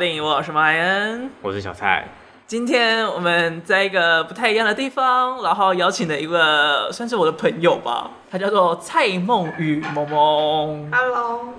[0.00, 2.08] 电影，我是麦恩，我是小蔡。
[2.46, 10.90] 今天我们在一个不太一样的地方，然后邀请了一个算是我的朋友吧，他叫做蔡梦雨萌萌。
[10.90, 11.52] Hello。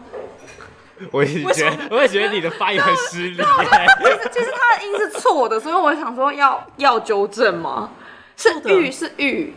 [1.11, 3.35] 我也觉得，我也觉得你的发音很失礼。
[3.35, 3.43] 其
[4.41, 7.91] 实他的音是错的，所以我想说要要纠正吗？
[8.35, 9.53] 是玉是玉。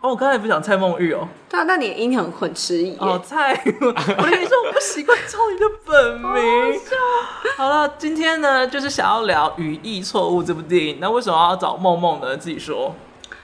[0.00, 1.26] 哦，我刚才也不讲蔡梦玉哦。
[1.48, 2.96] 对啊，那你的音很很迟疑。
[2.98, 6.80] 哦，蔡， 我跟你说，我不习惯叫你的本名。
[7.58, 10.98] 好了，今天呢，就是想要聊《语义错误》这部电影。
[11.00, 12.36] 那为什么要找梦梦呢？
[12.36, 12.94] 自己说。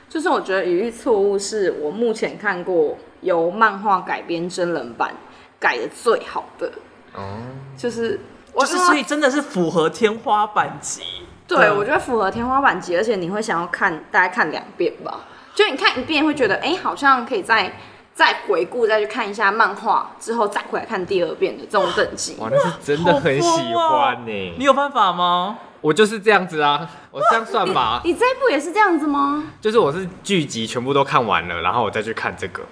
[0.08, 5.12] 就是我觉得《语义错误》是我目前看过由漫画改编真人版
[5.58, 6.70] 改的最好的。
[7.14, 7.38] 哦。
[7.76, 8.20] 就是，
[8.56, 11.02] 就是所以真的是符合天花板级。
[11.48, 15.18] 对，对我觉得符合天花板级，而且你会想要看，大概看两遍吧。
[15.54, 17.72] 就你看一遍会觉得，哎、欸，好像可以再
[18.12, 22.36] 再回顾，再去看一下漫画，之后再回来看第二遍的这种等级。
[22.40, 24.54] 哇，那是真的很喜欢呢、啊。
[24.58, 25.58] 你有办法吗？
[25.80, 28.00] 我就是这样子啊，我这样算吧。
[28.06, 29.44] 你，你这一部也是这样子吗？
[29.60, 32.62] 就是我是剧集全部都看完了，然后我再去看这个。
[32.62, 32.66] 哦、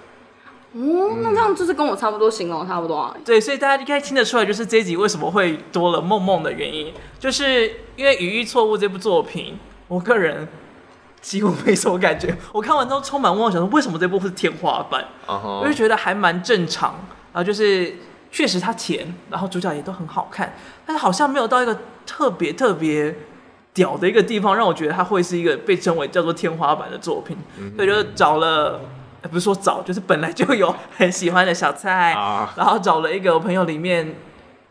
[0.73, 3.15] 嗯，那这样就是跟我差不多，形容差不多啊。
[3.23, 10.47] 对，所以大家应该听得出来，就是这一集为什么会多了梦梦的原因，就是因为《语义错误》这部作品，我个人。
[11.23, 15.59] 几乎没什么感觉， 我看完之后充满妄想，说为什么这部是天花板？Uh huh.
[15.61, 16.95] 我就觉得还蛮正常，
[17.31, 17.95] 然后就是
[18.29, 20.53] 确实它甜，然后主角也都很好看，
[20.85, 23.15] 但是好像没有到一个特别特别
[23.73, 27.37] 屌的一个地方，让我觉得它会是一个被称为叫做天花板的作品。
[27.55, 27.75] Mm hmm.
[27.77, 28.81] 所以就找了，
[29.31, 32.47] 不是说找，就是本来就有很喜欢的小蔡，uh huh.
[32.57, 34.13] 然后找了一个我朋友里面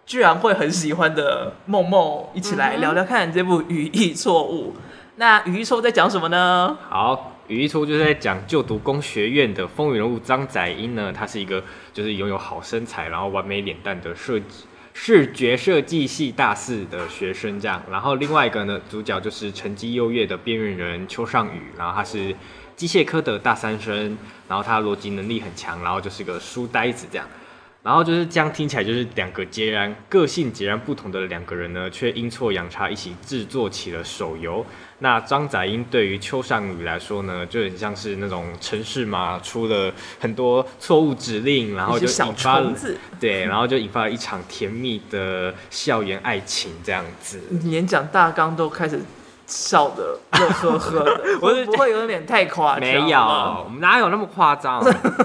[0.05, 4.75] 居然会很喜欢的梦梦一起来聊聊看这部语义错误。
[5.17, 6.77] 那语义错误在讲什么呢？
[6.89, 14.65] 好，语义错误就是在讲就读工学院的风云人物张载英呢，他是一个就是拥有好身材，然后完美脸蛋的设计
[14.95, 17.83] 视觉设计系大四的学生这样。
[17.91, 22.34] 然后另外一个呢，主角就是成绩优越的边缘人邱尚宇，然后他是
[22.75, 24.17] 机械科的大三生，
[24.49, 27.27] 然后他逻辑能力很强，然后就是个书呆子这样。
[27.82, 34.65] 然后就是这样听起来就是两个截然个性截然不同的两个人呢，却阴错阳差一起制作起了手游。
[35.00, 42.72] 那张载英对于邱尚宇来说呢，就很像是那种程式嘛，出了很多错误指令，然后就引发了
[43.19, 47.41] 对，然后就引发了一场甜蜜的校园爱情这样子。
[47.65, 49.00] 演讲大纲都开始。
[49.47, 52.80] 笑的乐呵呵的， 我是不会有点太夸张。
[52.80, 53.19] 没有，
[53.64, 54.80] 我们哪有那么夸张？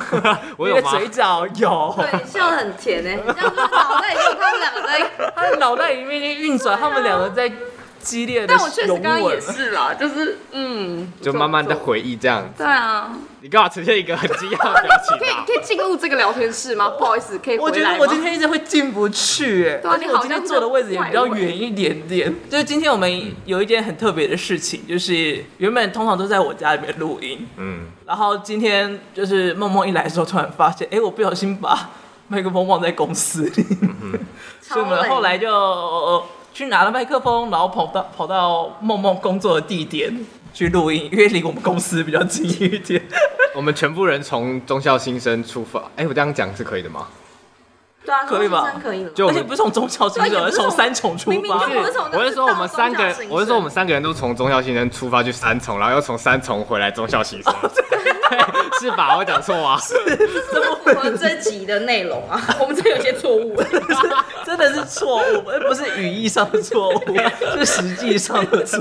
[0.58, 3.10] 我的嘴角有，对，笑得很甜呢。
[3.36, 7.52] 这样子脑袋里他们两个在， 他的脑袋里面已经运转，他们两个在。
[8.02, 12.64] 激烈的，但我确实刚刚也是啦，就是嗯， 就慢慢的回忆这样子。
[12.64, 15.18] 对啊，你干嘛呈现一个很惊讶的表情？
[15.18, 16.90] 可以可以进入这个聊天室吗？
[17.00, 17.64] 不好意思，可以回？
[17.64, 22.34] 我觉得我今天一直会进不去，哎，对啊，你好像坐的位置也比较远一点点。
[22.50, 31.90] 就是今天我们有一件很特别的事情，就是原本通常都在我家里面录音，嗯，然后今天就是梦梦一来的时候，突然发现，哎，我不小心把
[32.28, 33.66] 麦克风忘在公司里，
[34.62, 36.24] 所以我们后来就。
[36.58, 40.12] 去拿了麦克风，然后跑到跑到梦梦工作的地点
[40.52, 43.00] 去录音，因为离我们公司比较近一点。
[43.54, 47.10] 我们全部人从中校新生出发，哎、欸，我这样讲是可以的吗？
[48.04, 48.74] 对啊，可以吧？
[48.82, 49.06] 可以。
[49.14, 51.38] 就而且不是从中校新生，而是从三重出发。
[52.12, 57.54] 我是说我们三个，我是说我们三个人都从中校新生出发去三重，然后又从三重回来中校新生。
[58.80, 59.18] 是吧？
[59.18, 59.78] 我讲错啊？
[59.82, 59.94] 是，
[60.52, 62.42] 这么符合这集的内容啊？
[62.60, 63.56] 我们这有些错误，
[64.46, 67.02] 真的是错误，而不是语义上的错误，
[67.58, 68.80] 是实际上的错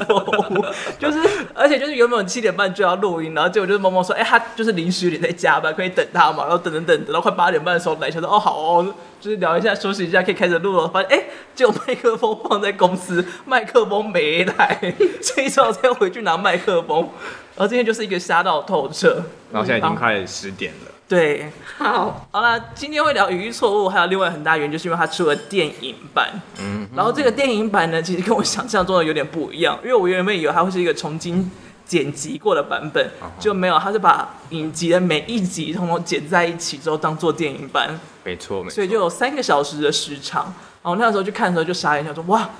[0.51, 0.65] 误。
[0.99, 1.19] 就是，
[1.55, 6.45] 而且就是原本七点半就要录音，然后结果就是萌萌说，哎、欸，他就是临时有点在加班，可以等他嘛？
[6.45, 10.88] 然后等等等，等到快八点半的时候来，想说，哦，好哦，就是聊一下，休息一下，可以开始录了。
[10.88, 17.09] 发现，哎、欸，就麦克风放在公司，麦克风没来， 所以只好再回去拿麦克风。
[17.57, 20.92] 然后今天就是一个瞎到透彻，然后现在已经快十点了。
[21.09, 26.28] 对，好，好啦，今天会聊语义错误，还有另外很大原因，就是因为它出了电影版。
[26.60, 31.48] 嗯，然后这个电影版呢，其实跟我想象中的有点不一样，因为我原本以为它会是一个重新
[31.86, 37.98] 剪辑过的版本，就没有，他是把影集的每一集通通剪在一起之后当做电影版。
[38.24, 38.74] 没错，没错。
[38.74, 40.53] 所以就有三个小时的时长。
[40.83, 42.50] 然后那时候去看的时候就傻眼，想说哇，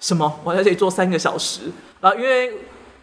[0.00, 0.40] 什么？
[0.42, 1.72] 我在这里坐三个小时？
[2.00, 2.52] 然后因为。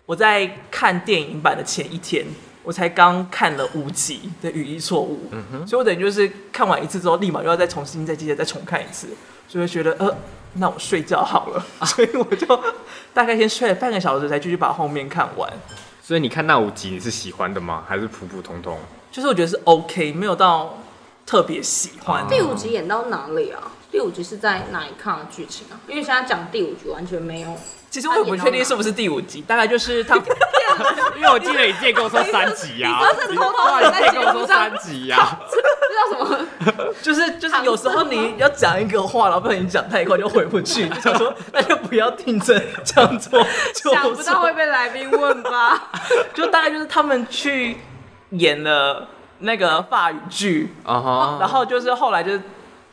[0.05, 2.25] 我在看电影版的前一天，
[2.63, 9.07] 我才刚看了五集的语义错误，嗯，所以我等于就是看完一次之后，立马又要再重新再接着再重看一次，
[9.47, 10.15] 所以我觉得呃，
[10.53, 12.47] 那我睡觉好了，啊、所以我就
[13.13, 15.51] 大概先睡了半个小时，才继续把后面看完。
[16.01, 17.83] 所以你看那五集你是喜欢的吗？
[17.87, 18.79] 还是普普通通？
[19.11, 20.79] 就是我觉得是 OK，没有到
[21.25, 22.25] 特别喜欢。
[22.29, 23.72] 第五集演到哪里啊？
[23.93, 25.77] 第五集是在哪一看的剧情啊？
[25.87, 27.55] 因为现在讲第五集完全没有。
[27.91, 30.15] 其实我也不确定是不是第五集，大概就是他，
[31.15, 36.35] 因为我记得你之前跟我说三集呀，你说是偷偷的在节目上三集呀，这叫什
[36.73, 36.87] 么？
[37.03, 43.45] 就是就是有时候你要讲一个话，然后不然你讲太快就回不去，就想说那就不要听着这样做。
[43.75, 45.91] 想不到会被来宾问吧？
[46.33, 47.77] 就大概就是他们去
[48.31, 49.07] 演了
[49.37, 52.41] 那个法语剧然后就是后来就是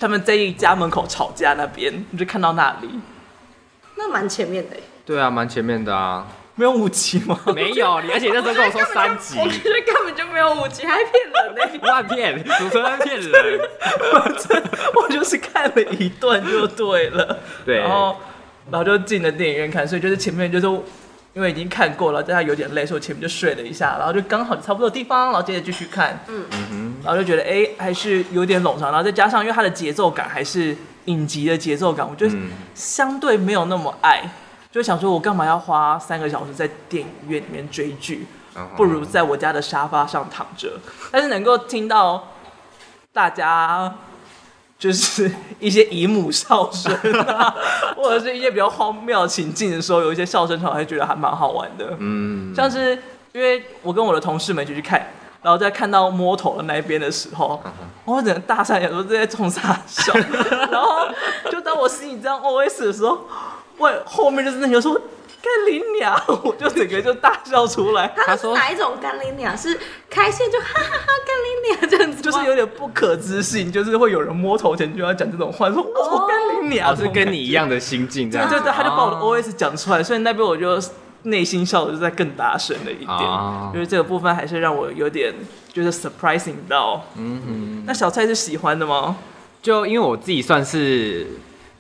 [0.01, 2.89] 他们在一家门口吵架那边，你就看到那里。
[3.97, 4.77] 那蛮前面的。
[5.05, 7.39] 对啊，蛮前面的啊，没有五级吗？
[7.55, 13.61] 没有，你而且那时候跟我说三级，我觉得根本就没有五级，还骗人呢，乱骗，主持人骗人，
[14.13, 14.63] 反正
[14.95, 18.17] 我就是看了一段就对了，对，然后
[18.71, 20.83] 然后就进了电影院看，所以就是前面就是
[21.33, 32.35] 因为已经看过了，但他有点累，所以我前面就睡了一下，然后就刚好差不多的地方，然后接着继续看，嗯嗯，然后就觉得哎还是有点冗长，然后再加上因为它的节奏感还是影集的节奏感，我觉得
[32.75, 34.23] 相对没有那么爱。
[34.73, 38.27] 就想说，我干嘛要花三个小时在电影院里面追剧？
[38.77, 40.79] 不如在我家的沙发上躺着。
[41.11, 42.29] 但是能够听到
[43.13, 43.93] 大家
[44.81, 45.31] 就是
[45.61, 46.93] 一些姨母笑声
[47.29, 47.55] 啊，
[47.95, 51.95] 或者是一些比较荒谬情境的时候，有一些笑声，我还觉得还蛮好玩的。
[51.99, 52.99] 嗯，像是
[53.33, 55.07] 因为我跟我的同事们就去看，
[55.43, 57.63] 然后在看到摸头的那一边的时候，
[58.07, 60.15] 我整个大三眼都在冲傻笑。
[60.73, 61.07] 然后
[61.53, 63.19] 就当我心里这样 OS 的时候。
[63.79, 65.01] 喂，后面就是那些说
[65.43, 68.13] 干林鸟，我就整个就大笑出来。
[68.27, 69.57] 他说哪一种干林鸟？
[69.57, 69.79] 是
[70.09, 78.49] 开心就哈哈哈干林鸟 这样子，就是有点不可置信，就是会有人摸头前就要讲这种话，说我干林鸟，是跟你一样的心境这样。
[78.49, 80.79] 对对对，他就把我的 OS 讲出来，所以那边我就
[81.23, 85.35] 内心笑的就在更大声了一点，就是这个部分还是让我有点
[85.73, 87.05] 就是 surprising 到。
[87.17, 89.17] 嗯嗯，那小蔡是喜欢的吗？
[89.63, 91.27] 就因为我自己算是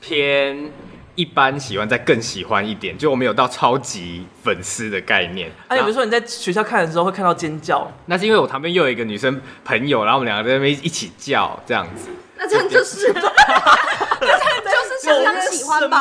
[0.00, 0.70] 偏。
[1.14, 5.50] 一般喜欢再更喜欢一点，就我们有到超级粉丝的概念。
[5.68, 12.08] 哎、啊，比如说你在学校看的时候会看到尖叫，那是因为我旁边又有一个女生朋友，然后我们两个在那边一起叫这样子。
[12.36, 13.30] 那这样就是， 那这样
[14.64, 16.00] 就是相当喜欢吧？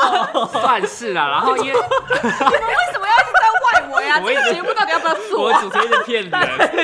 [0.53, 1.27] 算是啦。
[1.27, 3.67] 然后因为你们为什么要一直在外
[3.97, 4.21] 围啊？
[4.23, 5.43] 我 这个节目到底要不要做？
[5.43, 6.31] 我主持人骗人，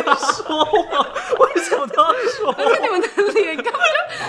[0.19, 2.53] 说我，为什么都要说？
[2.57, 3.55] 而且你们的脸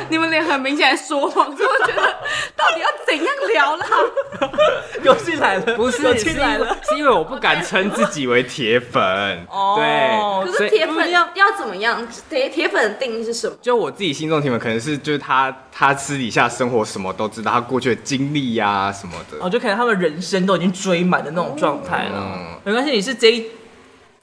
[0.08, 2.02] 你们脸很明显在说谎，所以我觉得
[2.56, 3.86] 到底要怎样聊啦？
[5.02, 9.02] 有进来了，不是进来了，是因为我不敢称自己为铁粉。
[9.50, 12.06] 哦，对，可是铁粉要要怎么样？
[12.28, 13.56] 铁铁粉的定义是什么？
[13.60, 19.38] 就我自己心中铁粉，可能是就是他他私底下生活什么都知道，他过去的经历呀什么的。
[19.40, 22.12] 哦，就可能他们人生都已经追满的那种状态了。
[22.14, 23.46] 嗯，没关系，你是这一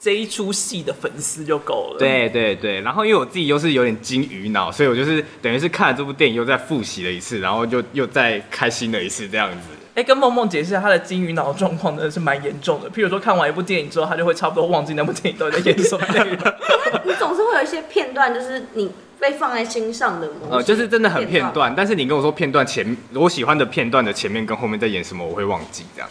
[0.04, 1.98] 这一出戏的粉丝就够了。
[1.98, 9.68] 对对对，然后因为我自己又是有点金鱼脑，所以我就是等于是看了这部电影又再复习了一次，然后就又再开心了一次这样子。
[9.94, 12.90] 哎，跟梦梦解释一下，他的金鱼脑状况真的是蛮严重的。
[12.90, 16.36] 譬如说看完一部电影之后，他就会差不多忘记那部电影到底在演什么内容。
[17.06, 20.28] 你总是会有一些片段，就是你被放在心上的。
[20.50, 26.10] 呃，就是真的很片段，但是你跟我说片段前，我喜欢的片段的前面跟后面在演什么，我会忘记这样。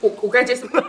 [0.00, 0.80] 我我该接什么？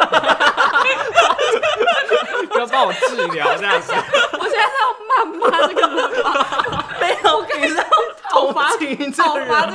[2.50, 3.94] 不要帮我治疗这样子。
[4.40, 5.94] 我现在是要谩骂这个人
[6.24, 6.46] 吗？
[7.00, 7.84] 没有，我跟你说。
[8.28, 8.70] 讨伐
[9.16, 9.66] 讨伐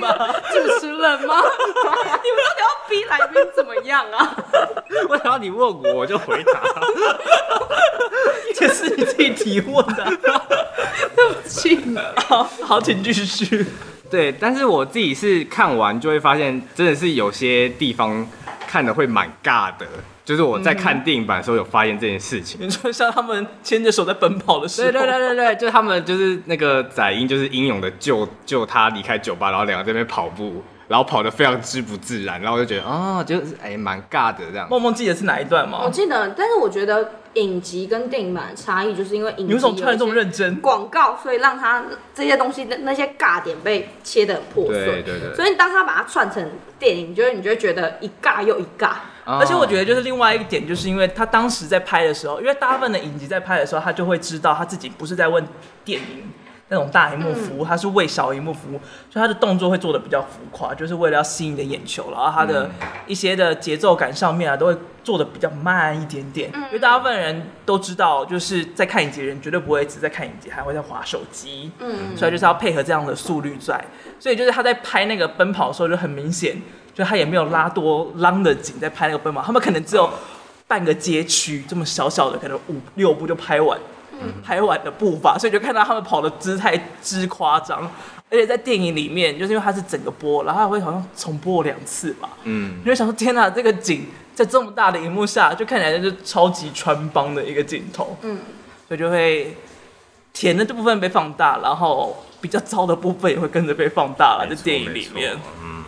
[0.52, 1.40] 这个主持人吗？
[2.23, 4.37] 你们到底要逼来宾怎么样啊？
[5.09, 6.61] 我想要你问我，我就回答。
[8.54, 10.04] 这是你自己提问的，
[11.16, 11.80] 对不起。
[12.28, 13.64] 好，好，请继续。
[14.11, 18.28] 对，但是我自己是看完就会发现，真的是有些地方
[18.71, 19.85] 看的会蛮尬的。
[20.25, 22.61] 就是我在看电影版的时候有发现这件事情。
[22.61, 34.68] 你说像他们牵着手在奔跑的时候，对对对对对，就他们就是那个仔英，就是英勇的救救他离开酒吧，然后两个在那边跑步，然后跑得非常之不自然，然后我就觉得哦，就是哎蛮尬的这样。
[34.68, 35.82] 梦梦记得是哪一段吗？
[35.85, 44.85] 我记得，但是我觉得影集跟电影版的差异，就是因为影集有种突然这么认真广告，所以让他这些东西的那些尬点被切得很破碎。
[44.85, 45.37] 对对对。
[45.37, 46.44] 所以当他把它串成
[46.76, 48.94] 电影，就是你就会觉得一尬又一尬。
[49.25, 55.47] 而且我觉得，就是另外一点，就是因为他当时在拍的时候，因为大部分的影集在拍的时候，他就会知道他自己不是在问
[55.85, 56.25] 电影
[56.71, 62.71] 那种大荧幕服务，它是为小荧幕服务，所以他的动作会做的比较浮夸，就是为了要吸引你的眼球，然后它的
[63.07, 66.50] 一些的节奏感上面啊，都会做的比较慢一点点。
[66.55, 71.71] 因为大部分人都知道，就是在看影集的人绝对不会只在看影集，还会在划手机。
[71.81, 73.85] 嗯，所以就是要配合这样的速率在，
[74.19, 76.57] 所以就是他在拍那个奔跑的时候就很明显。
[76.93, 80.11] 就他也没有拉多浪的紧在拍那个奔跑，他们可能只有
[80.67, 83.85] 半个街区这么小小的，可能五六步就拍完，嗯、
[84.45, 87.83] 拍完的步伐，所以就看到他们跑的姿态之夸张，
[88.31, 92.29] 而且在电影里面，就是因为它是整个播，然后它会好像重播两次吧。
[92.45, 98.17] 嗯，你会想说，天哪，这个景在这么大的荧幕下，就看起来就是超级穿帮的一个镜头。
[98.23, 98.39] 嗯，
[98.89, 99.57] 所以就会
[100.33, 105.37] 甜的这部分被放大，然后比较糟的部分也会跟着被放大了，在电影里面。
[105.62, 105.85] 嗯，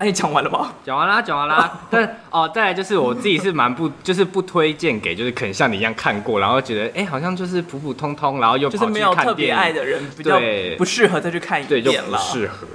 [0.00, 0.72] 哎、啊，你讲完了吗？
[0.82, 1.78] 讲完啦，讲完啦。
[1.90, 10.40] 但哦，再来就是我自己是蛮不，就是不推荐给，就是可能像你一样看过，然后觉得哎、欸，好像就是普普通通，然后又就是没有特别爱的人，比较
[10.78, 11.84] 不适合再去看一遍了。
[11.84, 12.66] 对，就不适合。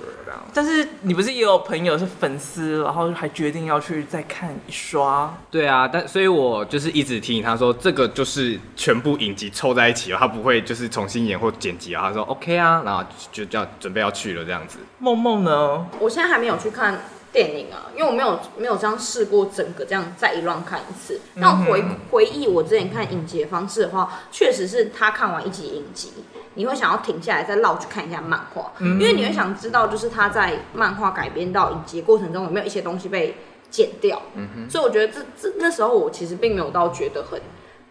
[0.53, 5.35] 但是你不是也有朋友是粉丝，然后还决定要去再看一刷？
[5.51, 12.03] 对啊，但所以我就是一直提醒他说，这个就是全部影集凑在一起了，他不会就是重新演或剪辑啊。
[12.07, 13.03] 他说 OK 啊，然后
[13.33, 14.77] 就就要准备要去了这样子。
[14.99, 15.85] 梦梦呢？
[15.99, 17.01] 我现在还没有去看
[17.35, 21.19] 电影啊，因为我没有没有这样试过整个这样再一乱看一次。
[21.33, 26.13] 那我回回忆我之前看影集的方式的话，确实是他看完一集影集。
[26.53, 33.35] 你会想要停下来再绕去看一下漫画，因为你会想知道，就是他在漫画改编到影集过程中有没有一些东西被
[33.69, 34.21] 剪掉。
[34.35, 34.69] 嗯哼。
[34.69, 37.41] 所以我觉得这这那时候我其实并没有到觉得很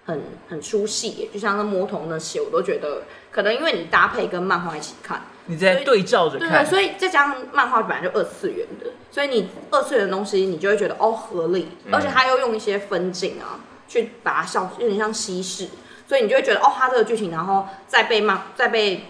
[0.06, 3.02] 很很出戏，就像那魔童那些，我都觉得
[3.34, 15.68] 可能因为你搭配跟漫画一起看，你在对照着看，对，所以再加上漫画本来就二次元的，所以你二次元的东西你就会觉得哦合理，而且他又用一些分镜啊去把它像有点像稀释。
[16.06, 19.04] 所以你就会觉得哦，他这个剧情，然后再被漫再被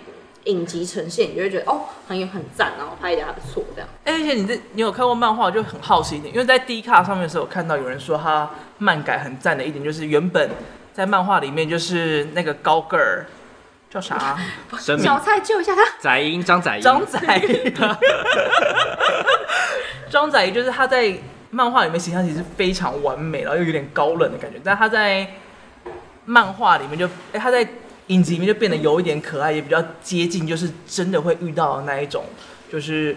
[0.44, 3.88] 影集呈现，你就会觉得哦，很有很赞，然后拍的还不错这样。
[4.04, 10.48] 而且你这你有看过漫画，就很好奇一点，因为在 D 卡上面的时候，我看到有人说他漫改很赞的一点，就是原本
[10.92, 13.26] 在漫画里面就是那个高个儿
[13.94, 14.38] 叫啥、啊？
[14.98, 15.82] 小蔡救一下他。
[16.00, 16.82] 载英张载英。
[16.82, 17.20] 张载。
[20.10, 21.16] 张载就是他在
[21.50, 25.26] 漫画里面形象其实非常完美，然后又有点高冷的感觉，但他在。
[26.26, 27.68] 漫画里面就，哎、欸，他在
[28.06, 32.24] 影集里面就变得有一点可爱，也比较接近，就是真的会遇到的那一种，
[32.72, 33.14] 就是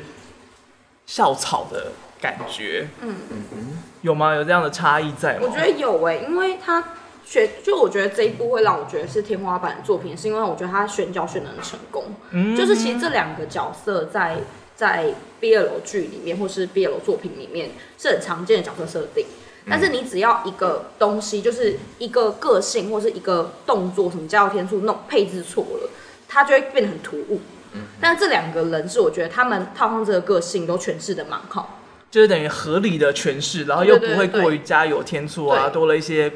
[1.05, 1.87] 校草的
[2.19, 2.85] 感觉。
[2.99, 4.35] 嗯嗯嗯，有吗？
[4.35, 5.39] 有这样的差异在吗？
[5.43, 6.83] 我觉得有哎、欸，因为他
[7.27, 12.05] 选，就我觉得这一部会让我觉得是天花板的作品，是因为我觉得他选角选的很成功。
[12.31, 14.37] 嗯，就是其实这两个角色在
[14.75, 19.25] 在 BL 剧里面或是 BL 作品里面是很常见的角色设定。
[19.69, 25.89] 但是你只要一个东西，就是一个个性或是一个动作，什么加油添醋弄配置错了，
[26.29, 27.41] 它就会变得很突兀。
[27.73, 36.31] 嗯，但这两个人是我觉得他们套上这个个性都诠释的蛮好，就是等于合理的诠释，然后又不会过于加油添醋啊，多了一些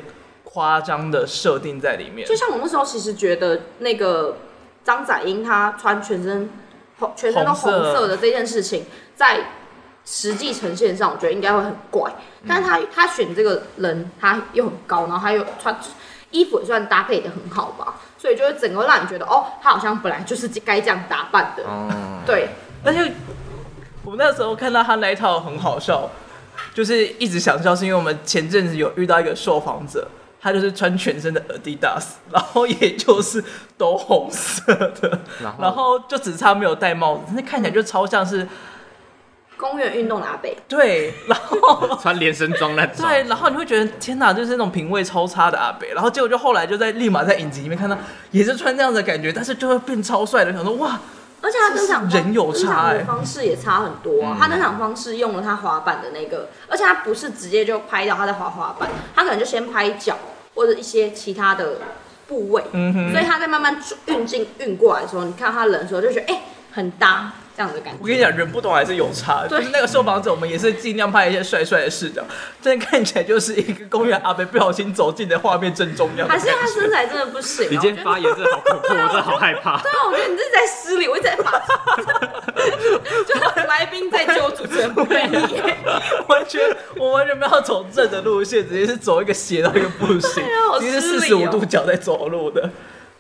[0.53, 2.27] 夸张的设定在里面。
[2.27, 4.37] 就像我那时候其实觉得那个
[4.83, 6.49] 张载英她穿全身
[6.99, 9.41] 红全身都红色的这件事情，在。
[10.03, 12.11] 实际呈现上，我觉得应该会很怪，
[12.47, 15.77] 但是他他选这个人，他又很高，然后他又穿
[16.31, 21.63] 衣服也算搭配的很好吧，所以就会整个让你觉得，哦，他好像本来就是该这样打扮的。
[21.67, 22.49] 嗯，对。
[22.83, 23.13] 而且
[24.03, 26.09] 我那时候看到他那一套很好笑，
[26.73, 30.07] 就是一直想笑，是因为我们前阵子有遇到一个受访者，
[30.41, 33.43] 他就是穿全身的 Adidas， 然后也就是
[33.77, 38.47] 都红色的，然后，然后就只差没有戴帽子，那看起来就超像是。
[39.57, 47.95] 公园运动的阿北，对，然后 穿连身装那种，对，然后你会觉得天哪，就是那种品味超差的阿北，然后结果就后来就在立马在影集里面看到，
[48.31, 50.99] 也是穿这样的感觉，但是就会变超帅的，想说哇，
[51.41, 60.17] 而且他登场人有差、欸，方式也差很多、啊，嗯、他登场方式用了他滑板的那个，而且他不是直接就拍到他在滑滑板，他可能就先拍脚
[60.55, 61.77] 或者一些其他的
[62.27, 66.41] 部位，嗯，所以他在慢慢运进运过来的时候，你看他冷的时候就觉得哎、欸、
[66.71, 67.33] 很搭。
[67.55, 69.45] 这样的感觉，我跟你讲，人不懂还是有差。
[69.47, 72.23] 对就是那个受访者，我们也是尽量拍一些帅帅的视角，
[72.61, 76.27] 真的看起来就是一个公园阿伯不小心走进的画面正中央。
[76.27, 77.65] 还是他身材真的不行？
[77.69, 79.79] 你今天发言真的好恐怖，我真的好害怕。
[79.83, 81.59] 对啊，我觉得你这是在失礼，我一直在发，
[83.27, 83.35] 就
[83.67, 85.61] 来宾在揪主持人不愿意，
[86.27, 86.61] 完全
[86.95, 90.43] 我完全不要走正的路线，直接是走一个斜到一个不行，
[90.79, 92.69] 其实四十五度角在走路的。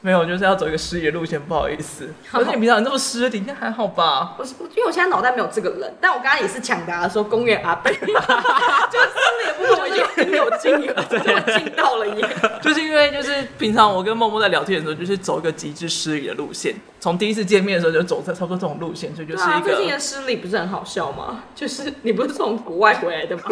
[0.01, 2.11] 没有，就是要走一个失礼路线，不好意思。
[2.31, 4.33] 可是你平常你这么失礼，应该还好吧？
[4.39, 9.87] 我因为我现在脑袋没有这个人，但我刚刚也是抢答说公园阿贝， 就失礼的部分我
[10.35, 12.27] 有经验了，我听到了耶。
[12.61, 16.75] 就是因为就是平常我跟默默在聊天的时候，就是走一个极致失礼的路线。
[16.99, 19.51] 从第一次见面的时候就走在差不多这种路线，所以就是一个。
[19.53, 21.43] 啊、最近的失礼不是很好笑吗？
[21.55, 23.43] 就是你不是从国外回来的吗？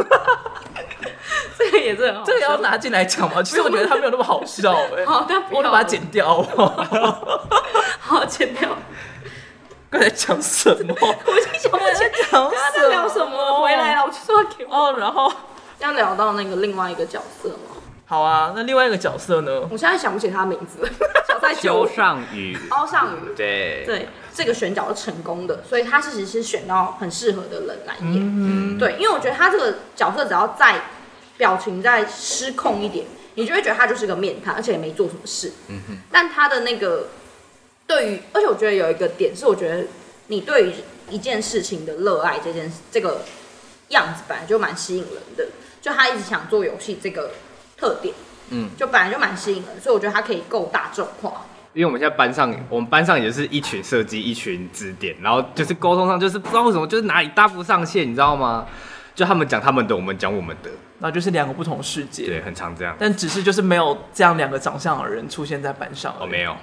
[1.58, 3.41] 这个也是很好笑，这个要拿进来讲吗？
[3.41, 5.06] 其实我觉得他没有那么好笑哎、欸。
[5.06, 6.38] 好，我得把它剪掉。
[8.00, 8.69] 好，剪掉。
[9.89, 10.96] 刚才讲什么？
[11.00, 13.62] 我已经想不起来刚刚在聊什么。
[13.62, 14.75] 回来了，我就说给我。
[14.75, 15.31] 哦，然后
[15.79, 17.75] 要聊到那个另外一个角色吗？
[18.05, 19.62] 好啊，那另外一个角色呢？
[19.69, 20.89] 我现在想不起他名字了。
[21.27, 28.13] 小蔡秋上宇，凹上宇，对对，这个选角是成功的，所以他其实是选到很适合的人来演。
[28.15, 30.81] 嗯，对，因为我觉得他这个角色只要再
[31.38, 33.05] 表情再失控一点，
[33.36, 35.51] 你就会觉得他就是个面瘫，而且也没做什么事。
[35.67, 37.07] 嗯哼，但他的那个
[37.88, 39.86] 对于，而且我觉得有一个点是，我觉得
[40.27, 40.74] 你对于
[41.09, 43.21] 一件事情的热爱这件这个
[43.89, 45.48] 样子本来就蛮吸引人的，
[45.81, 47.31] 就他一直想做游戏这个
[47.77, 48.13] 特点，
[48.50, 51.45] 嗯，就本来就蛮吸引人，所以我觉得他可以够大众化。
[51.74, 58.65] 因为我们现在班上，我们班上也是一群设计，一群指点，然后就是沟通上就是不知道为什么，就是哪里搭不上线，你知道吗？
[59.13, 60.69] 就他们讲他们的，我们讲我们的，
[61.00, 62.25] 那就是两个不同世界。
[62.25, 62.96] 对，很常这样。
[63.00, 66.13] 但只是就是没有这样两个长相的人出现在班上。
[66.20, 66.56] 哦，没有，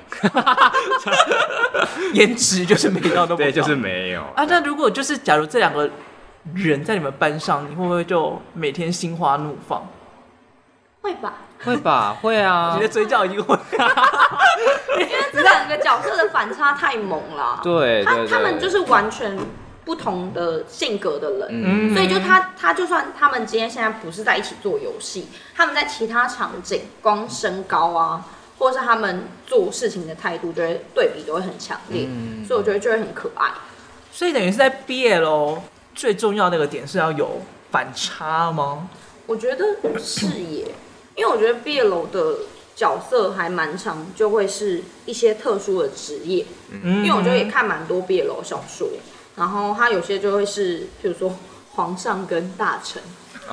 [2.14, 3.36] 颜值就是没到那么高。
[3.36, 4.44] 对，就是没有啊。
[4.48, 5.90] 那如果就是假如这两个
[6.54, 9.86] 人在你们班上，你会不会就每天心花怒放？
[11.00, 11.34] 会吧？
[11.64, 12.16] 会吧？
[12.20, 12.72] 会啊！
[12.74, 13.56] 你的嘴角已经会。
[14.98, 17.60] 因为这两个角色的反差太猛了。
[17.62, 19.38] 对，他对对他们就是完全
[19.86, 28.26] 不同的性格的人，嗯所以就他他就算他们今天现在不是在一起做游戏，他们在其他场景，光身高啊，
[28.58, 33.52] 或者是他们做事情的态度，就会对比都会很强烈，嗯所以我觉得就会很可爱。
[34.10, 35.58] 所以等于是在 BL
[35.94, 38.88] 最重要的那个点是要有反差吗？
[39.26, 39.64] 我觉得
[40.00, 40.66] 是耶，
[41.14, 42.38] 因为我觉得毕业楼的
[42.74, 46.44] 角色还蛮长，就会是一些特殊的职业。
[46.70, 48.88] 嗯，因为我觉得也看蛮多毕业楼小说，
[49.36, 51.36] 然后他有些就会是，譬如说
[51.74, 53.02] 皇上跟大臣，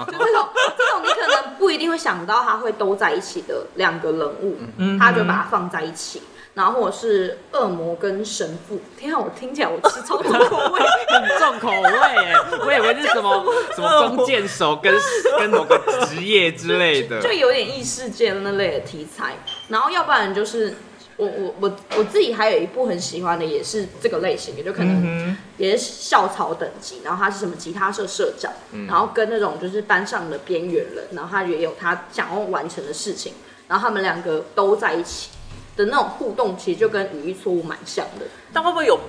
[0.07, 0.47] 就这种
[0.77, 4.97] 这种你可能不一定会想到他会都在一起的两个人物，嗯。
[4.97, 6.21] 他就把它放在一起，
[6.53, 11.89] 然后或者是恶魔跟神父，天啊，我听起来我吃超多口味，很重口味
[12.23, 12.33] 耶，
[12.65, 14.95] 我以为是什么 什么弓箭手跟
[15.37, 19.35] 跟某个职业之类的，就有点异世界那类的题材，
[19.67, 20.73] 然后要不然就是。
[21.15, 28.51] 我我我我自己还有一部很喜欢的，也是这个类型的，就可能也是校草等级，然后他是什么吉他社社长，
[28.87, 33.33] 然后跟那种就是班上的边缘人，然后他也有他想要完成的事情，
[33.67, 35.29] 然后他们两个都在一起
[35.75, 38.25] 的那种互动，其实就跟《语义错误》蛮像的。
[38.51, 38.99] 但会不会有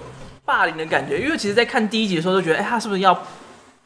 [0.44, 1.18] 霸凌的感觉？
[1.18, 3.18] 因为其实，在看第一集的时候，就觉得，哎、欸，他是不是要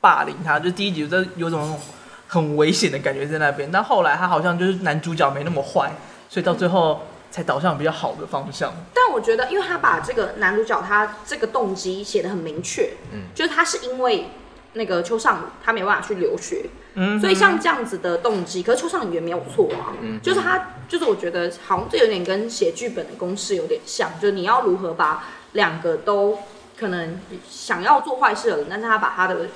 [0.00, 0.59] 霸凌他？
[0.59, 1.78] 就第一集就有种
[2.26, 3.70] 很危险的感觉在那边。
[3.70, 5.92] 但后来他好像就是男主角没那么坏，
[6.28, 7.00] 所以到最后。
[7.30, 14.30] 才导向比较好的方向，但我觉得，因为他把这个男主角他这个动机写的很明确，嗯，就是他是因为
[14.72, 16.64] 那个秋上他没办法去留学，
[16.94, 26.38] 嗯，所以像这样子的动机，可是秋上也没有错啊，嗯，就是他就是我觉得好像这有点跟写剧本的公式有点像，就是你要如何把两个都
[26.78, 29.48] 可能想要做坏事的人，但是他把他的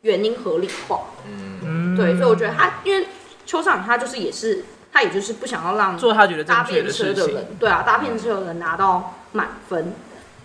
[0.00, 3.06] 原因合理化，嗯，对，所以我觉得他因为
[3.44, 4.64] 秋上他就是也是。
[4.92, 9.92] 他也就是不想要让做他觉得搭便车的人，对啊，搭便车的人拿到满分。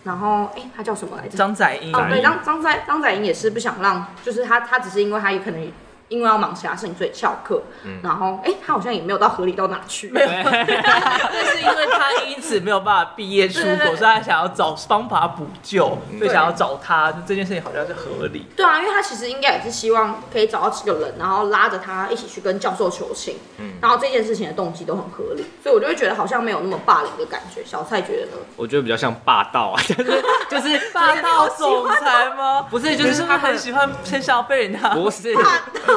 [0.04, 1.36] 然后，哎，他叫什么来着？
[1.36, 1.92] 张载英。
[1.92, 5.72] 哦，对，张张载张载英也是不想让，就是他他只是因为他有可能
[6.08, 7.62] 因为要忙其他事情，所以翘课。
[7.84, 8.00] 嗯。
[8.04, 10.10] 然后，哎，他好像也没有到合理到哪去。
[10.10, 10.28] 没有。
[10.28, 17.12] 那是因为他因此没有办法毕业出国，所以他想要找方法补救，所以想要找他。
[17.12, 18.46] 就这件事情好像是合理。
[18.56, 23.38] 对啊，因为他其实应该也是希望可以找到这个人，然后拉着他一起去跟教授求情。
[23.58, 23.74] 嗯。
[23.82, 27.64] 然后这件事情的动机都很合理，所以我就会觉得好像没有那么霸凌的感觉。
[27.66, 28.38] 小蔡觉得呢？
[28.56, 32.62] 我觉得比较像霸道啊， 就是就是霸道总裁吗？
[32.70, 34.90] 不是，就是他很喜欢很想要被人家。
[34.90, 35.34] 不是，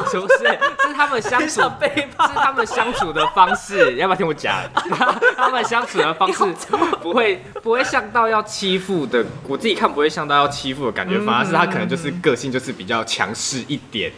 [0.01, 0.39] 不是，
[0.87, 3.95] 是他们相处 背叛，是他们相处的方式。
[3.95, 4.55] 要不要听我讲？
[5.37, 6.43] 他们相处的方式
[7.01, 14.11] 不会不会像到要欺负的，我自己看不会像到要欺负的感觉，反而是他可能就是个性就是比较强势一点。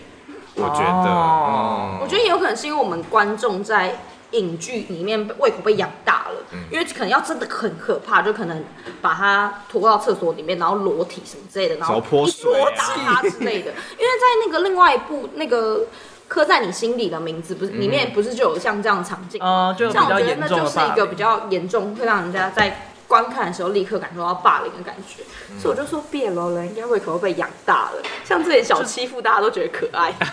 [0.56, 3.96] 我觉得，哦，我觉得也有可能是因为我们观众在
[4.32, 8.64] 影剧里面胃口被养大了，嗯、因为可能要真的很可怕，就可能
[9.02, 13.72] 把他拖到厕所里面，然后裸体什么之类的，然后泼水啊打他之类的。
[13.72, 15.86] 因为在那个另外一部那个
[16.28, 19.74] 刻在你心里的名字，不是里面不是就有像这样的场景啊？
[19.74, 22.88] 就像我觉得那就是一个比较严重，会让人家在。
[23.12, 25.22] 观看的时候立刻感受到霸凌的感觉，
[25.52, 30.14] 嗯、所以我就说 BL 人应该胃口会被养大了，像这点小欺负大家都觉得可爱，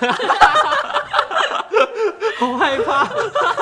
[2.39, 3.05] 好害怕，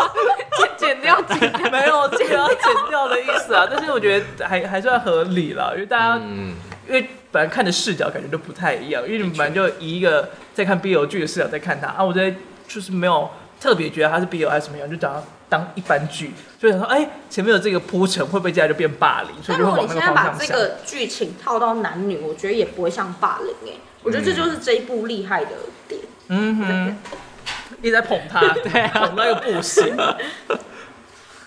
[0.58, 1.70] 剪剪掉剪掉。
[1.70, 2.58] 没有剪掉剪
[2.90, 6.54] 掉的意思啊，但是我觉得还还算合理了，因为大家、嗯、
[6.86, 12.34] 因为本来看的视角感觉都不太一样，因为你们本来就以一个在看 BL 剧的视角在看他啊，我在
[12.68, 15.24] 就是没有特别觉得他是 BL 还是什么样，就讲。
[15.48, 19.30] 当一般剧，就想说，哎、欸，前面有这个铺陈，会不会接下来就变霸凌？
[19.42, 20.14] 所以就会往那个方向想。
[20.14, 23.80] 但如果你现在把这个剧情套到男女，我觉得也不会像霸凌哎、欸。
[24.02, 25.50] 我觉得这就是这一部厉害的
[25.88, 26.00] 点。
[26.28, 26.96] 嗯哼，
[27.82, 29.96] 一直在捧他，对、啊，捧到又不行。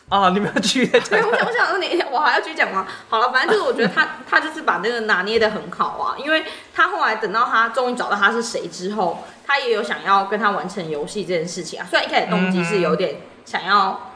[0.10, 1.30] 啊，你们要继续再对，讲。
[1.30, 2.88] 我想，我想说你，我还要继续讲吗？
[3.10, 11.86] 好了，反正就是我觉得他他就是把那个拿捏的很好啊，因为他后来等到他终于找到他是谁之后，他也有想要跟他完成游戏这件事情啊。
[11.88, 13.18] 虽然一开始动机是有点
[13.50, 14.12] 想要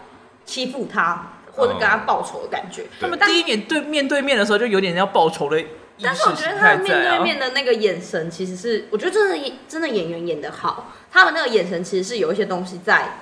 [0.46, 5.60] 欺负他，或者跟他报仇的感觉，他们但第一年对面对面的时候就有点要报仇的
[6.00, 13.18] 但是我觉得他们面对面的那个眼神，其实是我觉得真的真的演员演的好，他们那个眼神其实是有一些东西在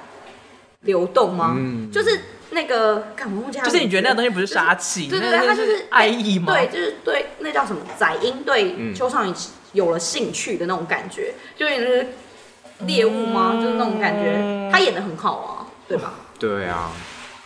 [0.81, 1.53] 流动吗？
[1.57, 1.89] 嗯。
[1.91, 2.19] 就是
[2.49, 6.53] 那个，干我忘记他就是你觉得那个东西不是就是杀气，对对对，他就是爱意吗？
[6.53, 8.93] 对，就是对那叫什么宰英对嗯。
[8.93, 9.33] 邱尚宇
[9.71, 12.07] 有了兴趣的那种感觉，就有点是
[12.85, 13.59] 猎物吗？
[13.61, 15.60] 就是那种感觉，他演的很好啊，
[15.91, 16.13] 对吧？
[16.39, 16.91] 对啊，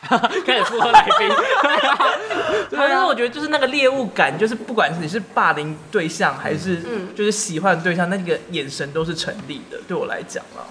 [0.45, 1.27] 开始附和来宾。
[2.69, 9.77] 对啊，但是我觉得就是那个猎物感，就是不管是你是霸凌对象还是嗯就是喜欢的对象，那个眼神都是成立的。
[9.87, 10.63] 对我来讲啊，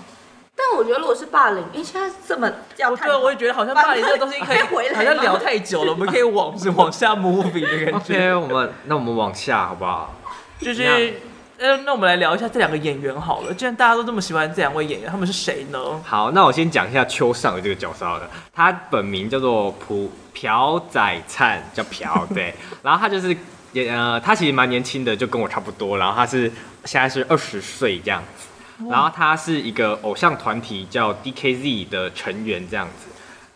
[0.57, 8.15] 但我觉得如果是霸凌，因为现在这么要我对我也觉得好像霸凌这个东西可以 回来好像聊太久了，我们可以往往下 moving 的感觉。
[8.15, 10.15] OK，我们那我们往下好不好？
[10.61, 11.15] 就是那
[11.57, 13.55] 呃，那我们来聊一下这两个演员好了。
[13.55, 15.79] 既然大家都这么喜欢这两位演员，他们是谁呢？
[16.05, 23.35] 好，那我先讲一下邱尚宇这个角色好了，他本名叫做朴朴宰灿，叫朴对， 然后他就是
[23.73, 26.51] 也呃，他其实蛮年轻的，就跟我差不多，然后他是
[26.85, 33.07] 现在是二十岁这样子，然后他是一个偶像团体叫 DKZ 的成员这样子，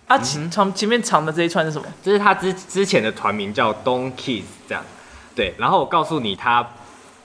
[0.07, 1.87] 啊，前从前面长的这一串是什么？
[2.01, 4.85] 就是他之之前的团名叫 Don Kids 这样，
[5.35, 6.65] 对，然后我告诉你他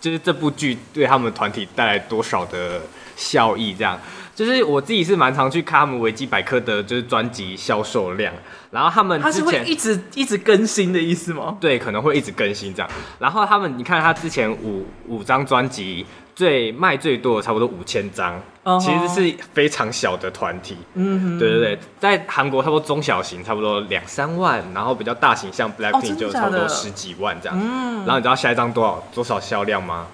[0.03, 2.81] 就是这部剧对他们团体带来多少的
[3.15, 3.97] 效益，这样，
[4.35, 8.33] 就是我自己是蛮常去看他们维基百科的，就是专辑销售量，
[8.69, 11.55] 然后他们他是会之前一直一直更新的意思吗？
[11.61, 18.41] 对可能会一直更新这样，然后他们你看他之前五五张专辑最卖最多的差不多五千张
[18.79, 27.59] 其实是非常小的团体，嗯哼，对对对，在韩国差不多中小型差不多两三万，然后比较大型像哦真 Blackpink 的就差不多十几万这样。
[27.61, 27.97] 嗯。
[28.05, 30.07] 然后你知道下一张多少多少销量吗？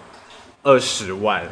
[0.63, 1.43] 二十万，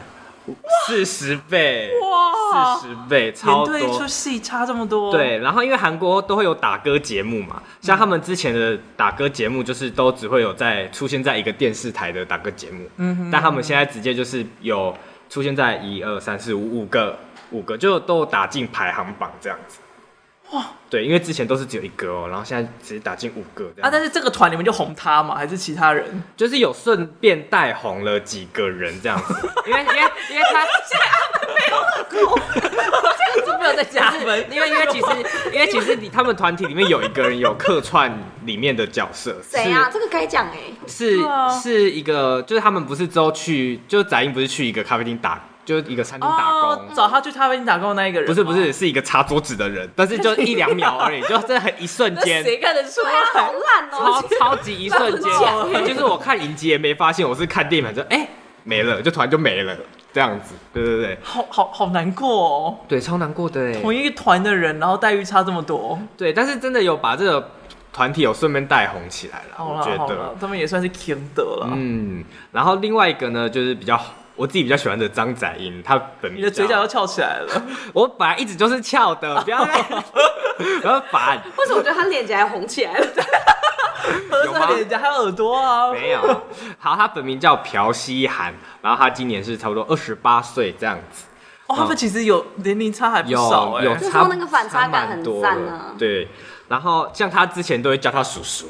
[0.88, 4.08] 四十倍，哇四十倍，超演对一出。
[4.08, 14.96] 戏差这么多，对，然后因为韩国都会有打歌节目嘛，像他们之前的打歌节目就是都只会有在出现在一个电视台的打歌节目，嗯哼但他们现在直接就是有
[15.30, 17.20] 出现在一二三四五五个
[17.52, 19.80] 五个，就都打进排行榜这样子。
[20.52, 23.88] 哇，对，因为之前都是只有一个哦，然后现在直接打进五个这样。
[23.88, 26.24] 啊，但是这个团里面就红他嘛，还是其他人？
[26.38, 29.34] 就是有顺便带红了几个人这样子，
[29.68, 30.00] 因为因为
[30.32, 30.66] 因为他
[33.46, 35.08] 就 没有在加分，因为因为其实
[35.52, 39.90] 因为其实你他们团体里面有一个人有客串里面的角色，谁啊？
[39.92, 40.58] 这个该讲哎。
[40.88, 41.24] 是是
[41.62, 46.62] 是一个，就是他们不是之后去，就是翟英不是去一个咖啡厅打，就是一个餐厅打工。
[46.72, 53.60] 哦，找他去咖啡厅打工的那一个人，不是不是，，是一个擦桌子的人，但是就一两秒而已， 就真的很一瞬那间，谁看得出对啊，好来？
[53.60, 54.24] 烂哦。
[54.40, 58.26] 超级一瞬间就是我看影集也没发现，我是看电影反正哎
[58.64, 59.76] 没了，就突然就没了
[60.14, 63.74] 这样子，对对对好好好难过哦，对，超难过的哎。
[63.82, 66.00] 同一个团的人，然后待遇差这么多。
[66.18, 67.52] 对，但是真的有把这个
[67.94, 71.70] 团体有顺便带红起来了，我觉得他们也算是 king 得了。
[71.74, 74.00] 嗯，然后另外一个呢，就是比较
[74.38, 79.82] 我自己比较喜欢的张载英，他本名你的嘴角叫又翘起来了， 我本来一直就是翘的，不要在
[80.82, 83.06] 不要烦，为什么我觉得他脸颊还红起来了？
[84.46, 84.60] 有吗？
[84.60, 85.92] 合着脸颊还有耳朵啊。
[85.92, 86.22] 没有。
[86.78, 91.26] 好，他本名叫朴熙涵，然后他今年是差不多二十八岁这样子，
[91.68, 95.94] 哦，他们其实有年龄差还不少哎、有就是差说那个反差感很赞啊。
[95.98, 96.28] 对，
[96.68, 98.68] 然后像他之前都会叫他叔叔，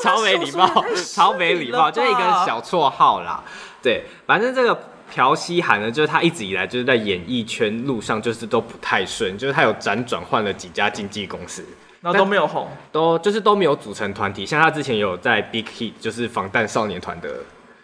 [0.00, 0.84] 超没礼貌，
[1.14, 3.42] 超没礼貌，就是一个小绰号啦。
[3.82, 4.78] 对，反正这个
[5.14, 11.64] 朴熙涵呢，就是他一直以来就是在演艺圈路上就是都不太顺，就是他有辗转换了几家经纪公司，
[12.00, 12.68] 然后都没有红。
[12.92, 14.44] 都就是都没有组成团体。
[14.44, 17.28] 像他之前有在 Big Hit，就是防弹少年团的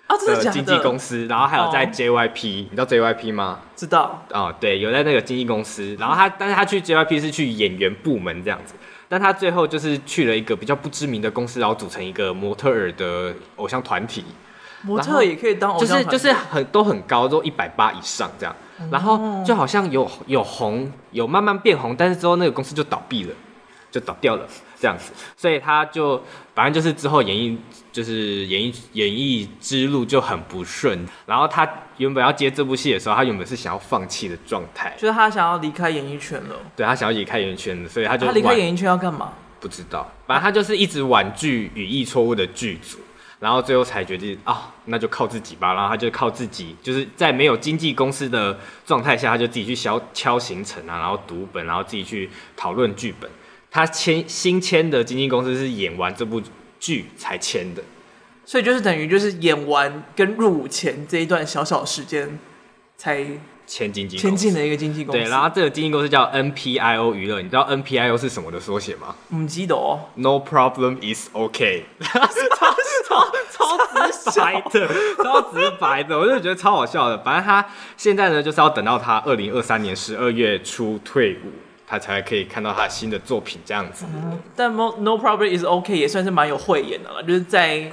[0.06, 0.44] 啊，真的假的？
[0.44, 3.60] 的经纪公司，然后还有在哦 JYP，、你知道 JYP 吗？
[3.74, 4.22] 知道。
[4.30, 8.74] 哦，对，有在那个经纪公司，然后他，但是他去 JYP 是去演员部门这样子，
[9.08, 14.24] 但他最后就是去了一个比较不知名的公司，然后组成一个模特儿的偶像团体，
[14.84, 18.54] 模特也可以当偶就像就是就是很都很高，都一百八以上这样，
[18.90, 23.34] 然后就好像有有红，有慢慢变红，但是之后那个公司就倒闭了，
[23.90, 24.46] 就倒掉了
[24.78, 26.22] 这样子，所以他就
[26.54, 27.58] 反正就是之后演艺
[27.92, 34.92] 就是演艺演艺之路就很不顺，然后他原本要接这部戏的时候，他原本是想要放弃的状态。
[34.98, 36.56] 就是他想要离开演艺圈了。
[36.76, 39.32] 对他想要离开演艺圈的，所以他就他离开演艺圈要干嘛？
[39.60, 42.98] 不知道，反正他就是一直婉拒语义错误的剧组，
[43.44, 45.74] 然后最后才决定啊，那就靠自己吧。
[45.74, 53.30] 然后他就靠自己，就是在没有经纪公司的状态下，他就自己去敲敲行程啊，然后读本，然后自己去讨论剧本。
[53.70, 56.40] 他签新签的经纪公司是演完这部
[56.80, 57.82] 剧才签的，
[58.46, 62.38] 所以就是等于就是演完跟入伍前这一段小小时间
[62.96, 63.26] 才
[63.66, 65.20] 签经纪签进的一个经纪公司。
[65.20, 69.14] 对，然后这个经纪公司叫 NPIO 娱乐，你知道 NPIO 是什么的缩写吗？
[69.30, 70.00] 唔记得哦。
[70.14, 71.86] No problem is OK。
[72.00, 74.88] 超超超直白的，
[75.22, 77.18] 超直白的，我就觉得超好笑的。
[77.18, 77.64] 反正他
[77.96, 81.52] 现在呢，就是要等到他二零二三年十二月初退伍，
[81.86, 84.04] 他才可以看到他新的作品这样子。
[84.14, 87.90] 嗯、但 No No Problem Is OK 也算是蛮有慧眼的了，就是在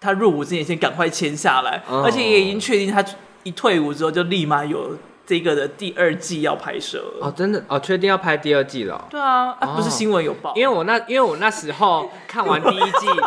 [0.00, 3.04] 他入伍之前先赶快签下来，哦、而且也已经确定他
[3.48, 9.00] 一退伍之后就立马有这个的第二季要拍摄哦，真的哦，确定要拍第二季了、哦。
[9.08, 13.06] 对啊，啊不是新闻有报，因为我那因为我那时候看完第一季。